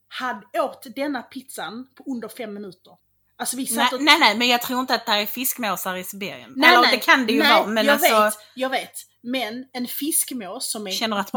Han 0.08 0.44
åt 0.54 0.88
denna 0.96 1.22
pizzan 1.22 1.88
på 1.96 2.04
under 2.04 2.28
fem 2.28 2.54
minuter. 2.54 2.98
Alltså 3.36 3.58
vi 3.58 3.64
Nej, 3.64 3.74
satt 3.74 3.94
och... 3.94 4.02
nej, 4.02 4.20
nej, 4.20 4.38
men 4.38 4.48
jag 4.48 4.62
tror 4.62 4.80
inte 4.80 4.96
att 4.96 5.06
det 5.06 5.12
är 5.12 5.26
fiskmåsar 5.26 5.96
i 5.96 6.04
Sibirien. 6.04 6.54
Nej, 6.56 6.70
Eller 6.70 6.82
nej, 6.82 6.92
det 6.92 6.98
kan 6.98 7.26
det 7.26 7.34
ju 7.34 7.40
nej, 7.40 7.54
vara, 7.54 7.68
men 7.68 7.86
jag 7.86 7.94
alltså... 7.94 8.20
vet, 8.20 8.34
jag 8.56 8.70
vet. 8.70 8.92
Men 9.22 9.66
en 9.74 9.88
fiskmås 9.88 10.72
som 10.72 10.88
är 10.88 10.92
känner 10.92 11.18
att 11.18 11.34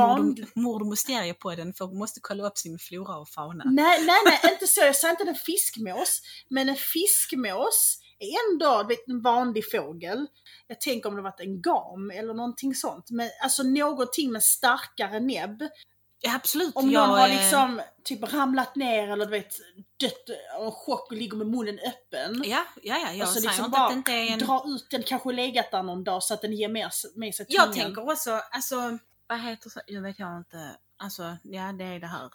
mord, 0.54 0.82
och 0.82 0.86
mysteriepodden 0.86 1.74
får, 1.74 1.98
måste 1.98 2.20
kolla 2.20 2.46
upp 2.46 2.58
sin 2.58 2.78
flora 2.78 3.16
och 3.16 3.28
fauna. 3.28 3.64
Nej, 3.64 4.04
nej, 4.06 4.16
nej, 4.24 4.52
inte 4.52 4.66
så. 4.66 4.80
Jag 4.80 4.96
säger 4.96 5.12
inte 5.12 5.24
en 5.24 5.34
fiskmås. 5.34 6.22
Men 6.48 6.68
en 6.68 6.76
fiskmås 6.76 8.00
ändå 8.20 8.82
du 8.82 8.88
vet, 8.88 9.08
en 9.08 9.22
vanlig 9.22 9.70
fågel. 9.70 10.26
Jag 10.66 10.80
tänker 10.80 11.08
om 11.08 11.16
det 11.16 11.22
varit 11.22 11.40
en 11.40 11.62
gam 11.62 12.10
eller 12.10 12.34
någonting 12.34 12.74
sånt. 12.74 13.10
Men 13.10 13.30
alltså 13.42 13.62
någonting 13.62 14.32
med 14.32 14.42
starkare 14.42 15.20
näbb. 15.20 15.62
Absolut. 16.28 16.76
Om 16.76 16.90
jag, 16.90 17.08
någon 17.08 17.18
har 17.18 17.28
eh, 17.28 17.34
liksom 17.34 17.80
typ 18.04 18.32
ramlat 18.32 18.76
ner 18.76 19.08
eller 19.08 19.24
du 19.24 19.30
vet 19.30 19.54
dött 20.00 20.24
av 20.58 20.64
en 20.64 20.72
chock 20.72 21.10
och 21.10 21.16
ligger 21.16 21.36
med 21.36 21.46
munnen 21.46 21.78
öppen. 21.78 22.42
Ja, 22.44 22.64
ja, 22.82 22.98
ja. 22.98 23.12
Jag 23.12 23.20
Alltså 23.20 23.34
säger 23.34 23.48
liksom 23.48 23.64
inte 23.64 23.78
bara 23.78 23.84
att 23.86 23.90
det 23.90 23.96
inte 23.96 24.12
är 24.12 24.32
en... 24.32 24.38
dra 24.38 24.64
ut 24.66 24.86
den, 24.90 25.02
kanske 25.02 25.32
legat 25.32 25.70
där 25.70 25.82
någon 25.82 26.04
dag 26.04 26.22
så 26.22 26.34
att 26.34 26.42
den 26.42 26.52
ger 26.52 26.68
med, 26.68 26.90
med 27.14 27.34
sig 27.34 27.46
Jag 27.48 27.72
tungan. 27.72 27.84
tänker 27.84 28.10
också, 28.12 28.40
alltså, 28.50 28.98
vad 29.26 29.40
heter 29.40 29.70
så? 29.70 29.80
Jag 29.86 30.02
vet 30.02 30.18
jag 30.18 30.36
inte. 30.36 30.76
Alltså, 30.96 31.36
ja 31.42 31.72
det 31.72 31.84
är 31.84 32.00
det 32.00 32.06
här. 32.06 32.30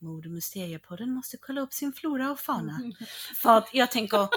Och 0.00 0.30
mysteriepodden 0.30 1.10
måste 1.10 1.36
kolla 1.36 1.60
upp 1.60 1.72
sin 1.72 1.92
flora 1.92 2.30
och 2.30 2.40
fauna. 2.40 2.76
Mm. 2.76 2.92
För 3.42 3.58
att 3.58 3.68
jag 3.72 3.90
tänker 3.90 4.28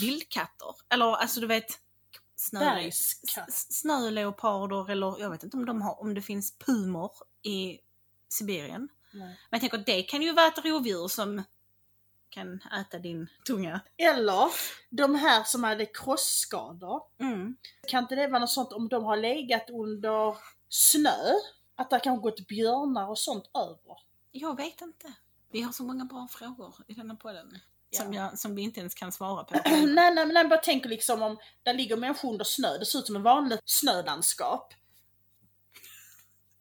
vildkatter. 0.00 0.74
Eller 0.88 1.04
alltså 1.04 1.40
du 1.40 1.46
vet 1.46 1.80
snö, 2.36 2.90
snöleoparder 3.48 4.90
eller 4.90 5.20
jag 5.20 5.30
vet 5.30 5.42
inte 5.42 5.56
om, 5.56 5.66
de 5.66 5.82
har, 5.82 6.00
om 6.00 6.14
det 6.14 6.22
finns 6.22 6.58
pumor 6.58 7.12
i 7.42 7.78
Sibirien. 8.28 8.88
Nej. 9.12 9.40
Men 9.50 9.60
jag 9.60 9.60
tänker 9.60 9.78
det 9.78 10.02
kan 10.02 10.22
ju 10.22 10.32
vara 10.32 10.46
ett 10.46 10.64
rovdjur 10.64 11.08
som 11.08 11.42
kan 12.28 12.60
äta 12.80 12.98
din 12.98 13.26
tunga. 13.46 13.80
Eller 13.96 14.50
de 14.90 15.14
här 15.14 15.44
som 15.44 15.64
hade 15.64 15.86
krossskador. 15.86 17.02
Mm. 17.18 17.56
Kan 17.88 18.02
inte 18.02 18.14
det 18.14 18.28
vara 18.28 18.38
något 18.38 18.50
sånt 18.50 18.72
om 18.72 18.88
de 18.88 19.04
har 19.04 19.16
legat 19.16 19.70
under 19.70 20.36
snö? 20.68 21.34
Att 21.74 21.90
det 21.90 22.00
kanske 22.00 22.22
gått 22.22 22.48
björnar 22.48 23.08
och 23.08 23.18
sånt 23.18 23.50
över? 23.54 23.96
Jag 24.30 24.56
vet 24.56 24.80
inte. 24.80 25.12
Vi 25.50 25.62
har 25.62 25.72
så 25.72 25.82
många 25.84 26.04
bra 26.04 26.28
frågor 26.30 26.74
i 26.86 26.94
denna 26.94 27.16
podden. 27.16 27.58
Ja. 27.90 28.02
Som, 28.02 28.12
jag, 28.12 28.38
som 28.38 28.54
vi 28.54 28.62
inte 28.62 28.80
ens 28.80 28.94
kan 28.94 29.12
svara 29.12 29.44
på. 29.44 29.54
nej, 29.70 30.14
nej, 30.14 30.26
men 30.26 30.36
jag 30.36 30.48
bara 30.48 30.60
tänker 30.60 30.88
liksom 30.88 31.22
om 31.22 31.38
där 31.62 31.74
ligger 31.74 31.96
människor 31.96 32.30
under 32.30 32.44
snö, 32.44 32.78
det 32.78 32.86
ser 32.86 32.98
ut 32.98 33.06
som 33.06 33.16
ett 33.16 33.22
vanligt 33.22 33.60
snölandskap. 33.64 34.74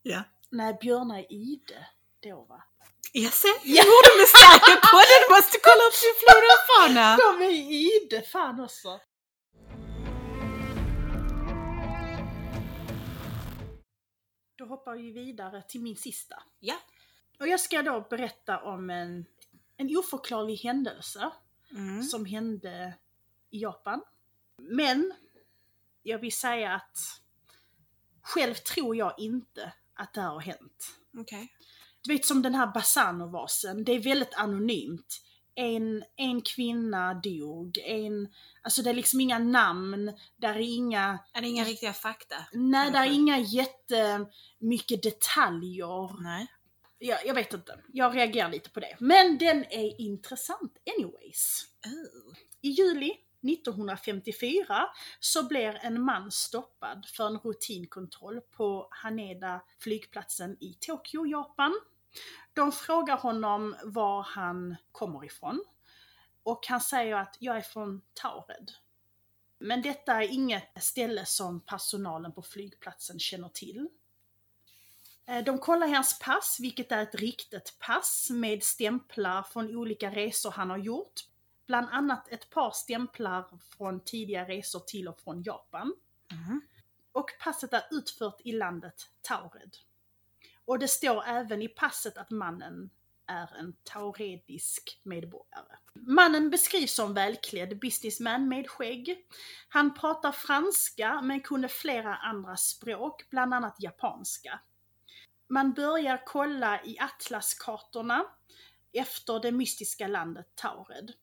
ja. 0.02 0.24
Nej, 0.50 0.78
björnar 0.82 1.20
är 1.20 1.32
ide 1.32 1.88
då 2.24 2.46
va? 2.50 2.64
Jag 3.12 3.34
ser. 3.34 3.50
Ja. 3.64 3.84
Mord 3.84 4.06
och 4.12 4.20
mysteriepodden 4.24 5.22
måste 5.30 5.58
kolla 5.68 5.84
upp 5.88 5.94
sin 6.04 6.16
flora 6.22 6.50
och 6.56 6.64
fauna. 6.70 7.18
De 7.40 7.46
är 7.46 7.52
ide 7.72 8.22
fan 8.22 8.60
också! 8.60 9.00
Då 14.58 14.66
hoppar 14.66 14.96
vi 14.96 15.12
vidare 15.12 15.64
till 15.68 15.82
min 15.82 15.96
sista. 15.96 16.44
Ja. 16.60 16.76
Och 17.40 17.48
jag 17.48 17.60
ska 17.60 17.82
då 17.82 18.08
berätta 18.10 18.62
om 18.64 18.90
en, 18.90 19.26
en 19.78 19.98
oförklarlig 19.98 20.56
händelse 20.58 21.32
Mm. 21.72 22.04
som 22.04 22.26
hände 22.26 22.94
i 23.50 23.60
Japan. 23.62 24.02
Men 24.62 25.14
jag 26.04 26.20
vill 26.20 26.32
säga 26.36 26.74
att 26.74 26.98
själv 28.22 28.54
tror 28.54 28.96
jag 28.96 29.14
inte 29.20 29.74
att 29.94 30.14
det 30.14 30.22
här 30.22 30.30
har 30.30 30.40
hänt. 30.42 30.86
Okej. 31.18 31.54
Du 32.02 32.14
vet 32.14 32.26
som 32.26 32.42
den 32.42 32.56
här 32.56 32.68
Bassano-vasen, 32.74 33.84
det 33.84 33.92
är 33.92 34.00
väldigt 34.00 34.34
anonymt. 34.34 35.22
En, 35.56 36.04
en 36.16 36.42
kvinna 36.42 37.14
dog, 37.14 37.78
en, 37.78 38.34
alltså 38.62 38.82
det 38.82 38.90
är 38.90 38.94
liksom 38.94 39.22
inga 39.22 39.40
namn, 39.40 40.14
där 40.36 40.56
är 40.56 40.60
inga, 40.60 41.20
Är 41.34 41.42
det 41.42 41.48
inga 41.48 41.64
riktiga 41.64 41.94
fakta? 41.94 42.36
nej 42.54 42.92
där 42.92 43.02
är 43.06 43.12
inga 43.12 43.38
jättemycket 43.38 45.04
detaljer. 45.04 46.22
Nej. 46.24 46.48
Jag, 47.00 47.26
jag 47.26 47.34
vet 47.34 47.54
inte, 47.54 47.80
jag 47.94 48.16
reagerar 48.16 48.50
lite 48.50 48.70
på 48.70 48.80
det. 48.80 48.96
Men 49.00 49.38
den 49.38 49.66
är 49.66 50.02
intressant 50.02 50.78
anyways. 50.98 51.66
Oh. 51.86 52.38
I 52.62 52.70
juli 52.70 53.18
1954 53.42 54.86
så 55.20 55.48
blir 55.48 55.80
en 55.82 56.02
man 56.02 56.32
stoppad 56.32 57.06
för 57.06 57.28
en 57.28 57.40
rutinkontroll 57.40 58.42
på 58.42 58.88
Haneda 58.92 59.62
flygplatsen 59.80 60.58
i 60.60 60.78
Tokyo, 60.80 61.26
Japan. 61.26 61.80
De 62.54 62.72
frågar 62.72 63.18
honom 63.18 63.76
var 63.84 64.22
han 64.22 64.76
kommer 64.92 65.26
ifrån. 65.26 65.64
Och 66.44 66.68
han 66.68 66.82
säger 66.82 67.16
att 67.16 67.38
jag 67.40 67.58
är 67.58 67.62
från 67.62 68.02
Taured. 68.14 68.72
Men 69.60 69.82
detta 69.82 70.24
är 70.24 70.34
inget 70.34 70.84
ställe 70.84 71.26
som 71.26 71.62
personalen 71.62 72.34
på 72.34 72.42
flygplatsen 72.42 73.20
känner 73.20 73.50
till. 73.50 73.88
Eh, 75.28 75.44
De 75.44 75.60
kollar 75.60 75.88
hans 75.88 76.20
pass, 76.20 76.58
vilket 76.60 76.92
är 76.92 77.04
ett 77.04 77.16
riktigt 77.16 77.80
pass 77.80 78.30
med 78.30 78.64
stämplar 78.64 79.44
från 79.44 79.76
olika 79.76 80.10
resor 80.10 80.52
han 80.52 80.70
har 80.70 80.78
gjort. 80.78 81.22
Bland 81.66 81.88
annat 81.92 82.28
ett 82.32 82.50
par 82.50 82.72
stämplar 82.72 83.46
från 83.78 84.00
tidiga 84.00 84.48
resor 84.48 84.80
till 84.80 85.08
och 85.08 85.20
från 85.20 85.44
Japan. 85.44 85.94
Mm. 86.32 86.62
Och 87.12 87.30
passet 87.40 87.74
är 87.74 87.84
utfört 87.92 88.42
i 88.44 88.52
landet 88.52 89.10
Taured. 89.22 89.78
Och 90.66 90.80
det 90.80 90.88
står 90.88 91.24
även 91.28 91.62
i 91.62 91.68
passet 91.68 92.18
att 92.18 92.30
mannen 92.30 92.90
är 93.26 93.56
en 93.60 93.74
tauredisk 93.84 95.00
medborgare. 95.04 95.78
Mannen 95.94 96.50
beskrivs 96.50 96.94
som 96.94 97.14
välklädd 97.14 97.80
businessman 97.80 98.50
med 98.50 98.70
skägg. 98.70 99.26
Han 99.70 99.94
pratar 99.94 100.32
franska 100.32 101.22
men 101.22 101.42
kunde 101.42 101.68
flera 101.68 102.16
andra 102.16 102.58
språk, 102.58 103.30
bland 103.30 103.54
annat 103.54 103.76
japanska. 103.80 104.60
Man 105.48 105.74
börjar 105.74 106.22
kolla 106.26 106.84
i 106.84 107.00
atlaskartorna 107.00 108.26
efter 108.94 109.40
det 109.40 109.52
mystiska 109.52 110.08
landet 110.08 110.48
Taured. 110.56 111.14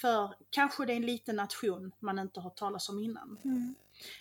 För 0.00 0.34
kanske 0.50 0.86
det 0.86 0.92
är 0.92 0.96
en 0.96 1.06
liten 1.06 1.36
nation 1.36 1.92
man 1.98 2.18
inte 2.18 2.40
har 2.40 2.50
talat 2.50 2.88
om 2.88 2.98
innan. 2.98 3.38
Mm. 3.44 3.74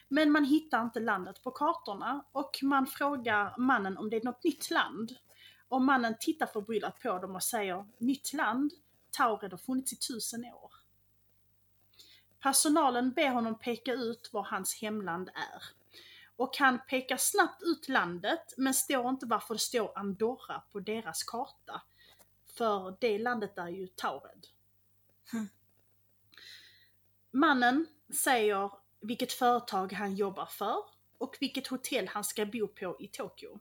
Men 0.08 0.32
man 0.32 0.46
hittar 0.46 0.82
inte 0.82 1.00
landet 1.00 1.44
på 1.44 1.52
kartorna 1.52 2.26
och 2.32 2.60
man 2.62 2.88
frågar 2.88 3.58
mannen 3.58 3.98
om 3.98 4.10
det 4.10 4.18
är 4.18 4.24
något 4.24 4.44
nytt 4.44 4.72
land. 4.72 5.16
Och 5.68 5.82
mannen 5.82 6.16
tittar 6.20 6.46
förbryllat 6.46 7.00
på 7.00 7.20
dem 7.20 7.36
och 7.36 7.44
säger 7.44 7.86
nytt 7.98 8.34
land? 8.34 8.72
Taured 9.12 9.52
har 9.52 9.58
funnits 9.58 9.94
i 9.94 9.96
tusen 9.96 10.46
år. 10.46 10.72
Personalen 12.40 13.12
ber 13.12 13.30
honom 13.30 13.60
peka 13.60 13.94
ut 13.94 14.30
var 14.34 14.44
hans 14.44 14.82
hemland 14.82 15.30
är. 15.30 15.64
Och 16.36 16.58
han 16.58 16.80
pekar 16.90 17.18
snabbt 17.18 17.64
ut 17.64 17.90
landet 17.90 18.54
men 18.58 18.74
står 18.74 19.10
inte 19.10 19.26
varför 19.26 19.54
det 19.56 19.60
står 19.60 19.98
Andorra 19.98 20.64
på 20.72 20.80
deras 20.80 21.24
karta. 21.24 21.82
För 22.58 22.98
det 23.00 23.20
landet 23.20 23.58
är 23.58 23.68
ju 23.68 23.88
Taured. 23.88 24.48
Hmm. 25.32 25.50
Mannen 27.32 27.88
säger 28.24 28.72
vilket 29.00 29.34
företag 29.34 29.94
han 29.94 30.16
jobbar 30.16 30.46
för 30.46 30.78
och 31.18 31.38
vilket 31.40 31.68
hotell 31.68 32.08
han 32.08 32.24
ska 32.24 32.46
bo 32.46 32.68
på 32.68 32.96
i 33.00 33.08
Tokyo. 33.08 33.60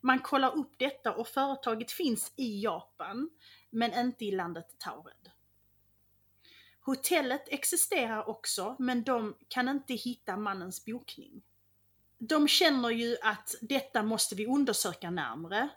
Man 0.00 0.18
kollar 0.18 0.56
upp 0.56 0.78
detta 0.78 1.14
och 1.14 1.28
företaget 1.28 1.92
finns 1.92 2.32
i 2.36 2.62
Japan, 2.62 3.30
men 3.70 3.94
inte 3.94 4.24
i 4.24 4.30
landet 4.30 4.78
Taured. 4.78 5.30
Hotellet 6.80 7.44
existerar 7.46 8.28
också, 8.28 8.76
men 8.78 9.04
de 9.04 9.36
kan 9.48 9.68
inte 9.68 9.94
hitta 9.94 10.36
mannens 10.36 10.84
bokning. 10.84 11.42
De 12.20 12.48
känner 12.48 12.90
ju 12.90 13.16
att 13.22 13.54
detta 13.60 14.02
måste 14.02 14.34
vi 14.34 14.46
undersöka 14.46 15.10
närmre, 15.10 15.68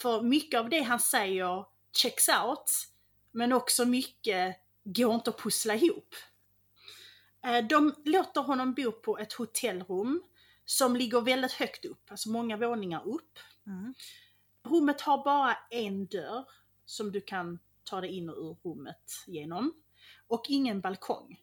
för 0.00 0.22
mycket 0.22 0.60
av 0.60 0.68
det 0.68 0.82
han 0.82 1.00
säger 1.00 1.64
checks 1.92 2.28
out, 2.28 2.72
men 3.30 3.52
också 3.52 3.84
mycket 3.84 4.56
går 4.84 5.14
inte 5.14 5.30
att 5.30 5.38
pussla 5.38 5.74
ihop. 5.74 6.14
Eh, 7.44 7.66
De 7.66 7.94
låter 8.04 8.40
honom 8.40 8.74
bo 8.74 8.92
på 8.92 9.18
ett 9.18 9.32
hotellrum 9.32 10.22
som 10.64 10.96
ligger 10.96 11.20
väldigt 11.20 11.52
högt 11.52 11.84
upp, 11.84 12.10
alltså 12.10 12.28
många 12.28 12.56
våningar 12.56 13.08
upp. 13.08 13.38
Mm. 13.66 13.94
Rummet 14.62 15.00
har 15.00 15.24
bara 15.24 15.58
en 15.70 16.06
dörr 16.06 16.44
som 16.84 17.12
du 17.12 17.20
kan 17.20 17.58
ta 17.84 18.00
dig 18.00 18.10
in 18.10 18.30
och 18.30 18.36
ur 18.36 18.56
rummet 18.62 19.12
genom. 19.26 19.74
Och 20.26 20.44
ingen 20.48 20.80
balkong. 20.80 21.40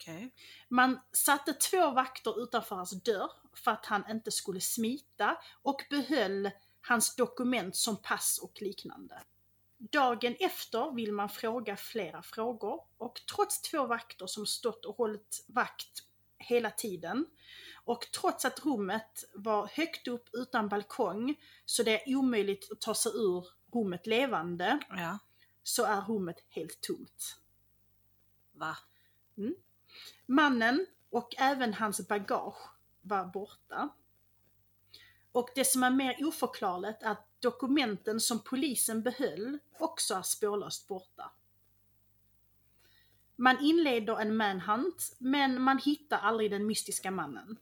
Okej. 0.00 0.34
Man 0.68 1.00
satte 1.12 1.52
två 1.52 1.90
vakter 1.90 2.42
utanför 2.42 2.76
hans 2.76 3.02
dörr 3.02 3.30
för 3.54 3.70
att 3.70 3.86
han 3.86 4.10
inte 4.10 4.30
skulle 4.30 4.60
smita 4.60 5.38
och 5.62 5.82
behöll 5.90 6.50
hans 6.80 7.16
dokument 7.16 7.76
som 7.76 8.02
pass 8.02 8.38
och 8.42 8.62
liknande. 8.62 9.22
Dagen 9.78 10.36
efter 10.40 10.94
vill 10.94 11.12
man 11.12 11.28
fråga 11.28 11.76
flera 11.76 12.22
frågor 12.22 12.80
och 12.98 13.20
trots 13.34 13.62
två 13.62 13.86
vakter 13.86 14.26
som 14.26 14.46
stått 14.46 14.84
och 14.84 14.96
hållit 14.96 15.44
vakt 15.46 16.02
hela 16.38 16.70
tiden 16.70 17.26
och 17.84 18.06
trots 18.20 18.44
att 18.44 18.64
rummet 18.64 19.24
var 19.34 19.66
högt 19.66 20.08
upp 20.08 20.28
utan 20.32 20.68
balkong 20.68 21.34
så 21.64 21.82
det 21.82 22.02
är 22.10 22.16
omöjligt 22.16 22.72
att 22.72 22.80
ta 22.80 22.94
sig 22.94 23.12
ur 23.12 23.46
rummet 23.74 24.06
levande 24.06 24.78
Ja. 24.90 25.18
så 25.62 25.84
är 25.84 26.00
rummet 26.00 26.36
helt 26.48 26.80
tomt. 26.80 27.36
Va? 28.52 28.76
Mannen 30.26 30.86
och 31.10 31.34
även 31.38 31.74
hans 31.74 32.08
bagage 32.08 32.70
var 33.02 33.24
borta. 33.24 33.88
Och 35.32 35.48
det 35.54 35.64
som 35.64 35.82
är 35.82 35.90
mer 35.90 36.26
oförklarligt 36.26 37.02
är 37.02 37.10
att 37.10 37.26
dokumenten 37.40 38.20
som 38.20 38.44
polisen 38.44 39.02
behöll 39.02 39.58
också 39.78 40.14
är 40.14 40.22
spårlöst 40.22 40.88
borta. 40.88 41.30
Man 43.36 43.60
inleder 43.60 44.20
en 44.20 44.36
manhunt, 44.36 45.16
men 45.18 45.62
man 45.62 45.78
hittar 45.78 46.18
aldrig 46.18 46.50
den 46.50 46.66
mystiska 46.66 47.10
mannen. 47.10 47.56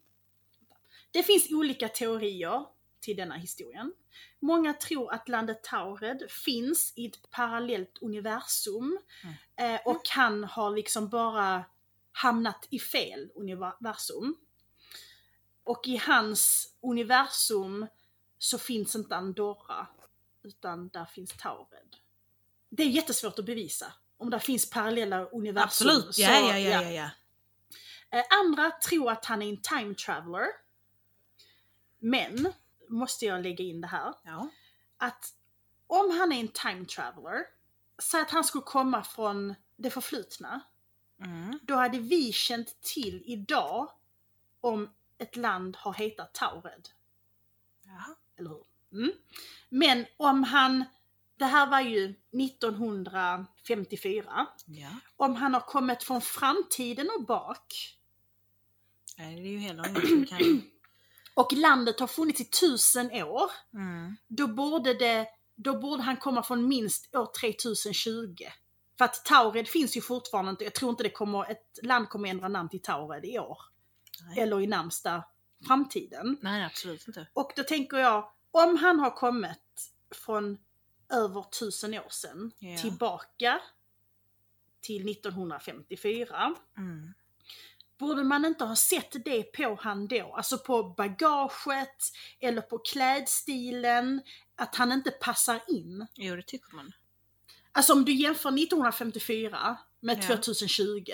Det 1.11 1.22
finns 1.22 1.53
olika 1.53 1.88
teorier 1.88 2.66
till 3.01 3.16
denna 3.16 3.35
historien. 3.35 3.92
Många 4.40 4.74
tror 4.74 5.12
att 5.12 5.29
landet 5.29 5.62
Taured 5.64 6.31
finns 6.31 6.92
i 6.96 7.07
ett 7.07 7.31
parallellt 7.31 7.98
universum 8.01 8.98
eh, 9.57 9.81
och 9.85 10.03
han 10.11 10.44
har 10.44 10.70
liksom 10.70 11.09
bara 11.09 11.64
hamnat 12.12 12.66
i 12.71 12.79
fel 12.79 13.31
universum. 13.35 14.37
Och 15.64 15.88
i 15.88 15.97
hans 15.97 16.73
universum 16.81 17.87
så 18.38 18.59
finns 18.59 18.97
inte 18.97 19.16
Andorra, 19.16 19.87
utan 20.42 20.88
där 20.88 21.05
finns 21.05 21.33
Taured. 21.37 21.97
Det 22.68 22.83
är 22.83 22.87
jättesvårt 22.88 23.38
att 23.38 23.44
bevisa 23.44 23.92
om 24.16 24.31
det 24.31 24.40
finns 24.40 24.71
parallella 24.71 25.25
universum. 25.25 25.64
Absolut, 25.64 26.14
så- 26.14 26.23
ja, 26.23 26.40
ja, 26.40 26.59
ja, 26.59 26.83
ja, 26.83 26.90
ja. 26.90 27.11
Eh, 28.11 28.25
Andra 28.40 28.71
tror 28.71 29.11
att 29.11 29.25
han 29.25 29.42
är 29.42 29.49
en 29.49 29.62
time 29.62 29.94
traveler. 29.94 30.47
Men, 31.99 32.53
måste 32.88 33.27
jag 33.27 33.42
lägga 33.42 33.64
in 33.64 33.81
det 33.81 33.87
här, 33.87 34.14
ja. 34.25 34.49
att 34.97 35.35
om 35.87 36.11
han 36.18 36.33
är 36.33 36.40
en 36.40 36.49
time 36.49 36.85
traveler, 36.85 37.47
så 37.99 38.21
att 38.23 38.31
han 38.31 38.44
skulle 38.44 38.62
komma 38.62 39.05
från 39.05 39.55
det 39.77 39.90
förflutna, 39.90 40.61
Mm. 41.24 41.59
då 41.62 41.74
hade 41.74 41.98
vi 41.98 42.33
känt 42.33 42.81
till 42.81 43.22
idag 43.26 43.90
om 44.61 44.90
ett 45.18 45.37
land 45.37 45.76
har 45.76 45.94
hetat 45.94 46.35
Taured. 46.35 46.88
Ja. 47.85 48.04
Eller 48.38 48.50
hur? 48.50 48.64
Mm. 48.92 49.12
Men 49.68 50.07
om 50.16 50.44
han, 50.44 50.85
det 51.37 51.44
här 51.44 51.66
var 51.66 51.81
ju 51.81 52.14
1954, 52.33 54.46
ja. 54.66 54.90
om 55.16 55.35
han 55.35 55.54
har 55.54 55.61
kommit 55.61 56.02
från 56.02 56.20
framtiden 56.20 57.09
och 57.18 57.24
bak 57.26 57.98
Nej, 59.18 59.37
det 59.37 59.48
är 59.48 59.52
ju 59.52 59.58
kan... 60.27 60.38
och 61.35 61.52
landet 61.52 62.00
har 62.00 62.06
funnits 62.06 62.40
i 62.40 62.44
tusen 62.44 63.12
år, 63.12 63.50
Mm. 63.75 64.16
då 64.29 64.46
borde, 64.46 64.94
det, 64.94 65.27
då 65.54 65.79
borde 65.79 66.02
han 66.02 66.16
komma 66.16 66.42
från 66.42 66.69
minst 66.69 67.14
år 67.14 67.27
3020. 67.40 68.37
För 68.99 69.05
att 69.05 69.25
Taured 69.25 69.69
finns 69.69 69.96
ju 69.96 70.01
fortfarande 70.01 70.51
inte, 70.51 70.65
jag 70.65 70.75
tror 70.75 70.90
inte 70.90 71.03
det 71.03 71.11
kommer, 71.11 71.51
ett 71.51 71.79
land 71.83 72.09
kommer 72.09 72.29
ändra 72.29 72.49
namn 72.49 72.69
till 72.69 72.83
Taured 72.83 73.25
i 73.25 73.38
år. 73.38 73.59
Nej. 74.23 74.38
Eller 74.40 74.61
i 74.61 74.67
närmsta 74.67 75.25
framtiden. 75.67 76.38
Nej, 76.42 76.65
absolut 76.65 77.07
inte. 77.09 77.27
Och 77.33 77.53
då 77.57 77.63
tänker 77.63 77.96
jag, 77.96 78.33
om 78.51 78.77
han 78.77 79.01
har 79.01 79.11
kommit 79.11 79.92
från 80.15 80.59
över 81.13 81.42
tusen 81.42 81.94
år 81.94 82.09
sedan 82.11 82.53
Ja. 82.59 82.79
tillbaka 82.79 83.61
till 84.81 85.09
1954, 85.09 86.55
Mm. 86.77 87.15
borde 87.99 88.25
man 88.25 88.44
inte 88.44 88.65
ha 88.65 88.77
sett 88.77 89.25
det 89.25 89.42
på 89.42 89.79
han 89.81 90.07
då? 90.09 90.35
Alltså 90.37 90.59
på 90.59 90.83
bagaget 90.85 92.03
eller 92.40 92.63
på 92.63 92.79
klädstilen, 92.79 94.23
att 94.57 94.75
han 94.77 94.92
inte 94.92 95.11
passar 95.11 95.61
in. 95.69 96.07
Jo, 96.15 96.37
det 96.37 96.42
tycker 96.42 96.77
man. 96.77 96.92
Alltså 97.73 97.92
om 97.92 98.04
du 98.04 98.12
jämför 98.12 98.48
1954 98.48 99.79
med 100.00 100.19
Ja. 100.19 100.37
2020 100.37 101.04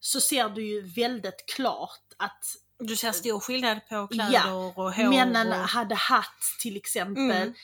så 0.00 0.20
ser 0.20 0.48
du 0.48 0.66
ju 0.66 0.80
väldigt 0.80 1.44
klart 1.56 2.14
att 2.16 2.44
Du 2.78 2.96
ser 2.96 3.12
stor 3.12 3.40
skillnad 3.40 3.80
på 3.88 4.06
kläder 4.06 4.32
Ja, 4.32 4.72
och 4.76 4.92
hår 4.94 5.10
männen 5.10 5.48
och... 5.48 5.54
hade 5.68 5.94
hatt 5.94 6.42
till 6.62 6.76
exempel. 6.76 7.30
Mm. 7.30 7.54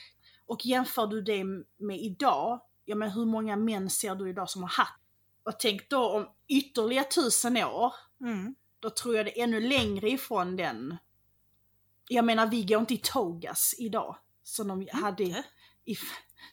Och 0.46 0.66
jämför 0.66 1.06
du 1.06 1.22
det 1.22 1.44
med 1.78 2.00
idag, 2.00 2.60
ja 2.84 2.94
men 2.96 3.10
hur 3.10 3.24
många 3.26 3.56
män 3.56 3.90
ser 3.90 4.14
du 4.14 4.30
idag 4.30 4.50
som 4.50 4.62
har 4.62 4.70
hatt? 4.70 5.00
Och 5.44 5.60
tänk 5.60 5.90
då 5.90 6.10
om 6.10 6.28
ytterligare 6.48 7.04
tusen 7.04 7.56
år, 7.56 7.94
Mm. 8.20 8.54
då 8.80 8.90
tror 8.90 9.16
jag 9.16 9.26
det 9.26 9.38
är 9.40 9.44
ännu 9.44 9.60
längre 9.60 10.10
ifrån 10.10 10.56
den. 10.56 10.96
Jag 12.08 12.24
menar 12.24 12.46
vi 12.46 12.62
går 12.64 12.80
inte 12.80 12.94
i 12.94 13.00
togas 13.02 13.74
idag. 13.78 14.16
Som 14.42 14.68
de 14.68 14.88
hade 14.92 15.44
i, 15.84 15.96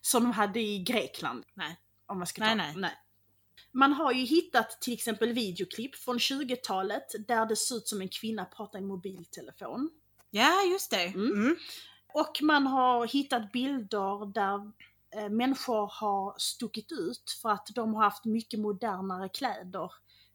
som 0.02 0.24
de 0.24 0.32
hade 0.32 0.60
i 0.60 0.80
Grekland. 0.80 1.46
Nej. 1.54 1.80
Om 2.06 2.18
man 2.18 2.28
ska 2.28 2.42
Nej, 2.42 2.74
ta. 2.74 2.80
nej. 2.80 2.98
Man 3.72 3.94
har 3.94 4.12
ju 4.12 4.26
hittat 4.26 4.82
till 4.82 4.94
exempel 4.94 5.34
videoklipp 5.34 5.96
från 5.96 6.18
20-talet 6.18 7.28
där 7.28 7.46
det 7.46 7.56
ser 7.56 7.76
ut 7.76 7.88
som 7.88 8.02
en 8.02 8.10
kvinna 8.10 8.46
pratar 8.46 8.80
i 8.80 8.82
mobiltelefon. 8.82 9.90
Ja, 10.32 10.64
just 10.72 10.92
det. 10.92 11.06
Mm. 11.06 11.32
Mm. 11.32 11.56
Och 12.14 12.40
man 12.42 12.68
har 12.68 13.08
hittat 13.08 13.52
bilder 13.52 14.34
där 14.34 14.72
eh, 15.16 15.30
människor 15.30 15.92
har 15.94 16.36
stuckit 16.38 16.92
ut 16.92 17.38
för 17.42 17.50
att 17.50 17.68
de 17.76 17.94
har 17.94 18.04
haft 18.04 18.26
mycket 18.26 18.60
modernare 18.60 19.30
kläder 19.30 19.92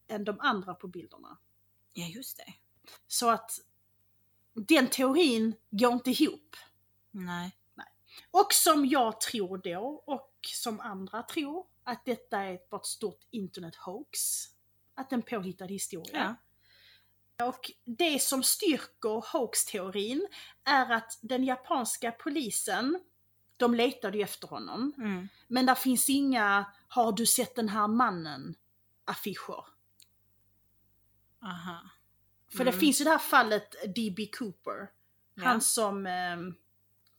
än 0.08 0.24
de 0.24 0.40
andra 0.40 0.74
på 0.74 0.88
bilderna. 0.88 1.38
Ja, 1.92 2.06
just 2.06 2.36
det. 2.36 2.54
Så 3.06 3.30
att 3.30 3.50
den 4.54 4.88
teorin 4.88 5.54
går 5.70 5.92
inte 5.92 6.10
ihop. 6.10 6.56
Nej. 7.10 7.56
Och 8.30 8.52
som 8.52 8.86
jag 8.86 9.20
tror 9.20 9.58
då, 9.58 10.02
och 10.06 10.30
som 10.54 10.80
andra 10.80 11.22
tror, 11.22 11.66
att 11.84 12.04
detta 12.04 12.38
är 12.38 12.58
bara 12.70 12.80
ett 12.80 12.86
stort 12.86 13.20
internet 13.30 13.76
hoax. 13.76 14.18
Att 14.94 15.12
en 15.12 15.22
påhittad 15.22 15.66
historia. 15.66 16.36
Ja. 17.36 17.46
Och 17.46 17.70
det 17.84 18.22
som 18.22 18.42
styrker 18.42 19.32
hoax-teorin 19.32 20.26
är 20.64 20.92
att 20.92 21.18
den 21.20 21.44
japanska 21.44 22.12
polisen, 22.12 23.00
de 23.56 23.74
letade 23.74 24.18
ju 24.18 24.24
efter 24.24 24.48
honom. 24.48 24.92
Mm. 24.98 25.28
Men 25.48 25.66
där 25.66 25.74
finns 25.74 26.10
inga 26.10 26.72
“Har 26.88 27.12
du 27.12 27.26
sett 27.26 27.54
den 27.54 27.68
här 27.68 27.88
mannen?” 27.88 28.54
affischer. 29.04 29.64
Aha. 31.42 31.80
För 32.56 32.64
det 32.64 32.70
Mm. 32.70 32.80
finns 32.80 33.00
ju 33.00 33.04
det 33.04 33.10
här 33.10 33.18
fallet 33.18 33.74
D.B. 33.94 34.26
Cooper. 34.38 34.90
Ja. 35.34 35.44
Han 35.44 35.60
som 35.60 36.06
ehm, 36.06 36.54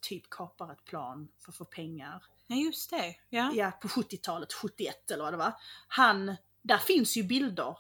typ 0.01 0.29
kapar 0.29 0.71
ett 0.71 0.85
plan 0.85 1.27
för 1.37 1.51
att 1.51 1.57
få 1.57 1.65
pengar. 1.65 2.23
Ja, 2.47 2.55
just 2.55 2.89
det. 2.89 3.15
Ja. 3.29 3.51
Ja, 3.53 3.71
på 3.71 3.87
70-talet, 3.87 4.53
71 4.53 5.11
eller 5.11 5.23
vad 5.23 5.33
det 5.33 5.37
var. 5.37 5.53
Han, 5.87 6.35
där 6.61 6.77
finns 6.77 7.17
ju 7.17 7.23
bilder. 7.23 7.77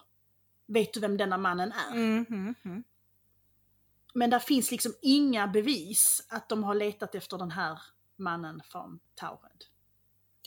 Vet 0.65 0.93
du 0.93 0.99
vem 0.99 1.17
denna 1.17 1.37
mannen 1.37 1.71
är? 1.71 1.91
Mm, 1.91 2.25
mm, 2.29 2.55
mm. 2.65 2.83
Men 4.13 4.29
där 4.29 4.39
finns 4.39 4.71
liksom 4.71 4.93
inga 5.01 5.47
bevis 5.47 6.27
att 6.29 6.49
de 6.49 6.63
har 6.63 6.75
letat 6.75 7.15
efter 7.15 7.37
den 7.37 7.51
här 7.51 7.81
mannen 8.15 8.61
från 8.65 8.99
Taured. 9.15 9.63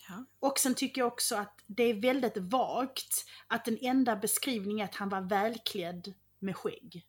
Ja. 0.09 0.25
Och 0.41 0.59
sen 0.59 0.75
tycker 0.75 1.01
jag 1.01 1.09
också 1.09 1.37
att 1.37 1.63
det 1.67 1.83
är 1.83 1.95
väldigt 1.95 2.37
vagt 2.37 3.25
att 3.47 3.65
den 3.65 3.79
enda 3.81 4.17
beskrivningen 4.17 4.81
är 4.81 4.85
att 4.85 4.95
han 4.95 5.09
var 5.09 5.21
välklädd 5.21 6.15
med 6.39 6.57
skägg. 6.57 7.07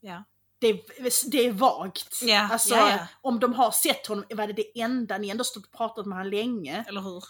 Ja. 0.00 0.24
Det 0.62 0.68
är, 0.68 1.30
det 1.30 1.46
är 1.46 1.52
vagt. 1.52 2.22
Ja, 2.22 2.48
alltså, 2.52 2.74
ja, 2.74 2.90
ja. 2.90 3.06
om 3.20 3.40
de 3.40 3.54
har 3.54 3.70
sett 3.70 4.06
honom, 4.06 4.24
var 4.30 4.46
det 4.46 4.52
det 4.52 4.80
enda, 4.80 5.18
ni 5.18 5.28
ändå 5.28 5.44
stått 5.44 5.66
och 5.66 5.72
pratat 5.72 6.06
med 6.06 6.18
honom 6.18 6.30
länge 6.32 6.84
Eller 6.88 7.00
hur? 7.00 7.24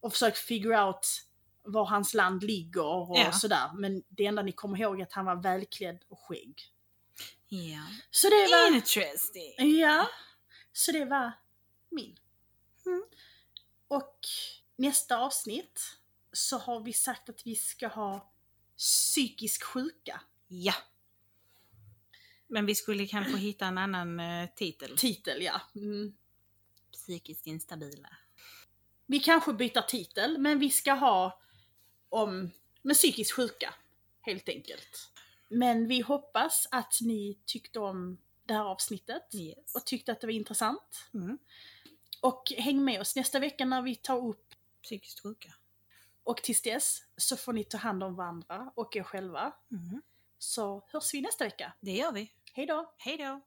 och 0.00 0.12
försökt 0.12 0.38
figure 0.38 0.84
out 0.84 1.06
var 1.64 1.84
hans 1.84 2.14
land 2.14 2.42
ligger 2.42 2.84
och 2.84 3.18
Ja. 3.18 3.32
sådär. 3.32 3.70
Men 3.74 4.02
det 4.08 4.26
enda 4.26 4.42
ni 4.42 4.52
kommer 4.52 4.80
ihåg 4.80 5.00
är 5.00 5.02
att 5.02 5.12
han 5.12 5.24
var 5.24 5.42
välklädd 5.42 5.98
och 6.08 6.18
skägg. 6.20 6.62
Så 8.10 8.28
det 8.28 8.48
var... 8.50 8.76
Interesting. 8.76 9.54
Ja, 9.78 10.08
så 10.72 10.92
det 10.92 11.04
var 11.04 11.32
min. 11.90 12.16
Mm. 12.86 13.04
Och 13.88 14.18
nästa 14.76 15.18
avsnitt 15.18 15.80
så 16.32 16.58
har 16.58 16.80
vi 16.80 16.92
sagt 16.92 17.28
att 17.28 17.46
vi 17.46 17.54
ska 17.54 17.88
ha 17.88 18.32
psykisk 18.76 19.64
sjuka. 19.64 20.20
Ja. 20.48 20.74
Men 22.48 22.66
vi 22.66 22.74
skulle 22.74 23.06
kanske 23.06 23.36
hitta 23.36 23.66
en 23.66 23.78
annan 23.78 24.20
eh, 24.20 24.48
titel. 24.56 24.96
Titel, 24.98 25.42
ja. 25.42 25.60
Mm. 25.74 26.16
Psykiskt 26.92 27.46
instabila. 27.46 28.08
Vi 29.06 29.20
kanske 29.20 29.52
byter 29.52 29.80
titel, 29.82 30.38
men 30.38 30.58
vi 30.58 30.70
ska 30.70 30.92
ha 30.92 31.40
om 32.08 32.50
med 32.82 32.96
psykiskt 32.96 33.32
sjuka. 33.32 33.74
Helt 34.20 34.48
enkelt. 34.48 35.10
Men 35.48 35.88
vi 35.88 36.00
hoppas 36.00 36.68
att 36.70 36.98
ni 37.00 37.38
tyckte 37.44 37.78
om 37.80 38.18
det 38.46 38.54
här 38.54 38.64
avsnittet 38.64 39.34
Yes. 39.34 39.74
och 39.74 39.84
tyckte 39.86 40.12
att 40.12 40.20
det 40.20 40.26
var 40.26 40.34
intressant. 40.34 41.08
Mm. 41.14 41.38
Och 42.20 42.52
häng 42.58 42.84
med 42.84 43.00
oss 43.00 43.16
nästa 43.16 43.38
vecka 43.38 43.64
när 43.64 43.82
vi 43.82 43.94
tar 43.94 44.26
upp 44.28 44.42
Psykiskt 44.82 45.20
sjuka. 45.20 45.54
Och 46.24 46.42
tills 46.42 46.62
dess 46.62 47.02
så 47.16 47.36
får 47.36 47.52
ni 47.52 47.64
ta 47.64 47.78
hand 47.78 48.02
om 48.02 48.14
varandra 48.16 48.72
och 48.74 48.96
er 48.96 49.02
själva. 49.02 49.52
Mm. 49.70 50.02
Så 50.46 50.82
hörs 50.86 51.14
vi 51.14 51.20
nästa 51.20 51.44
vecka. 51.44 51.72
Det 51.80 51.92
gör 51.92 52.12
vi. 52.12 52.32
Hej 52.52 52.66
då! 52.66 52.94
Hej 52.98 53.16
då! 53.16 53.40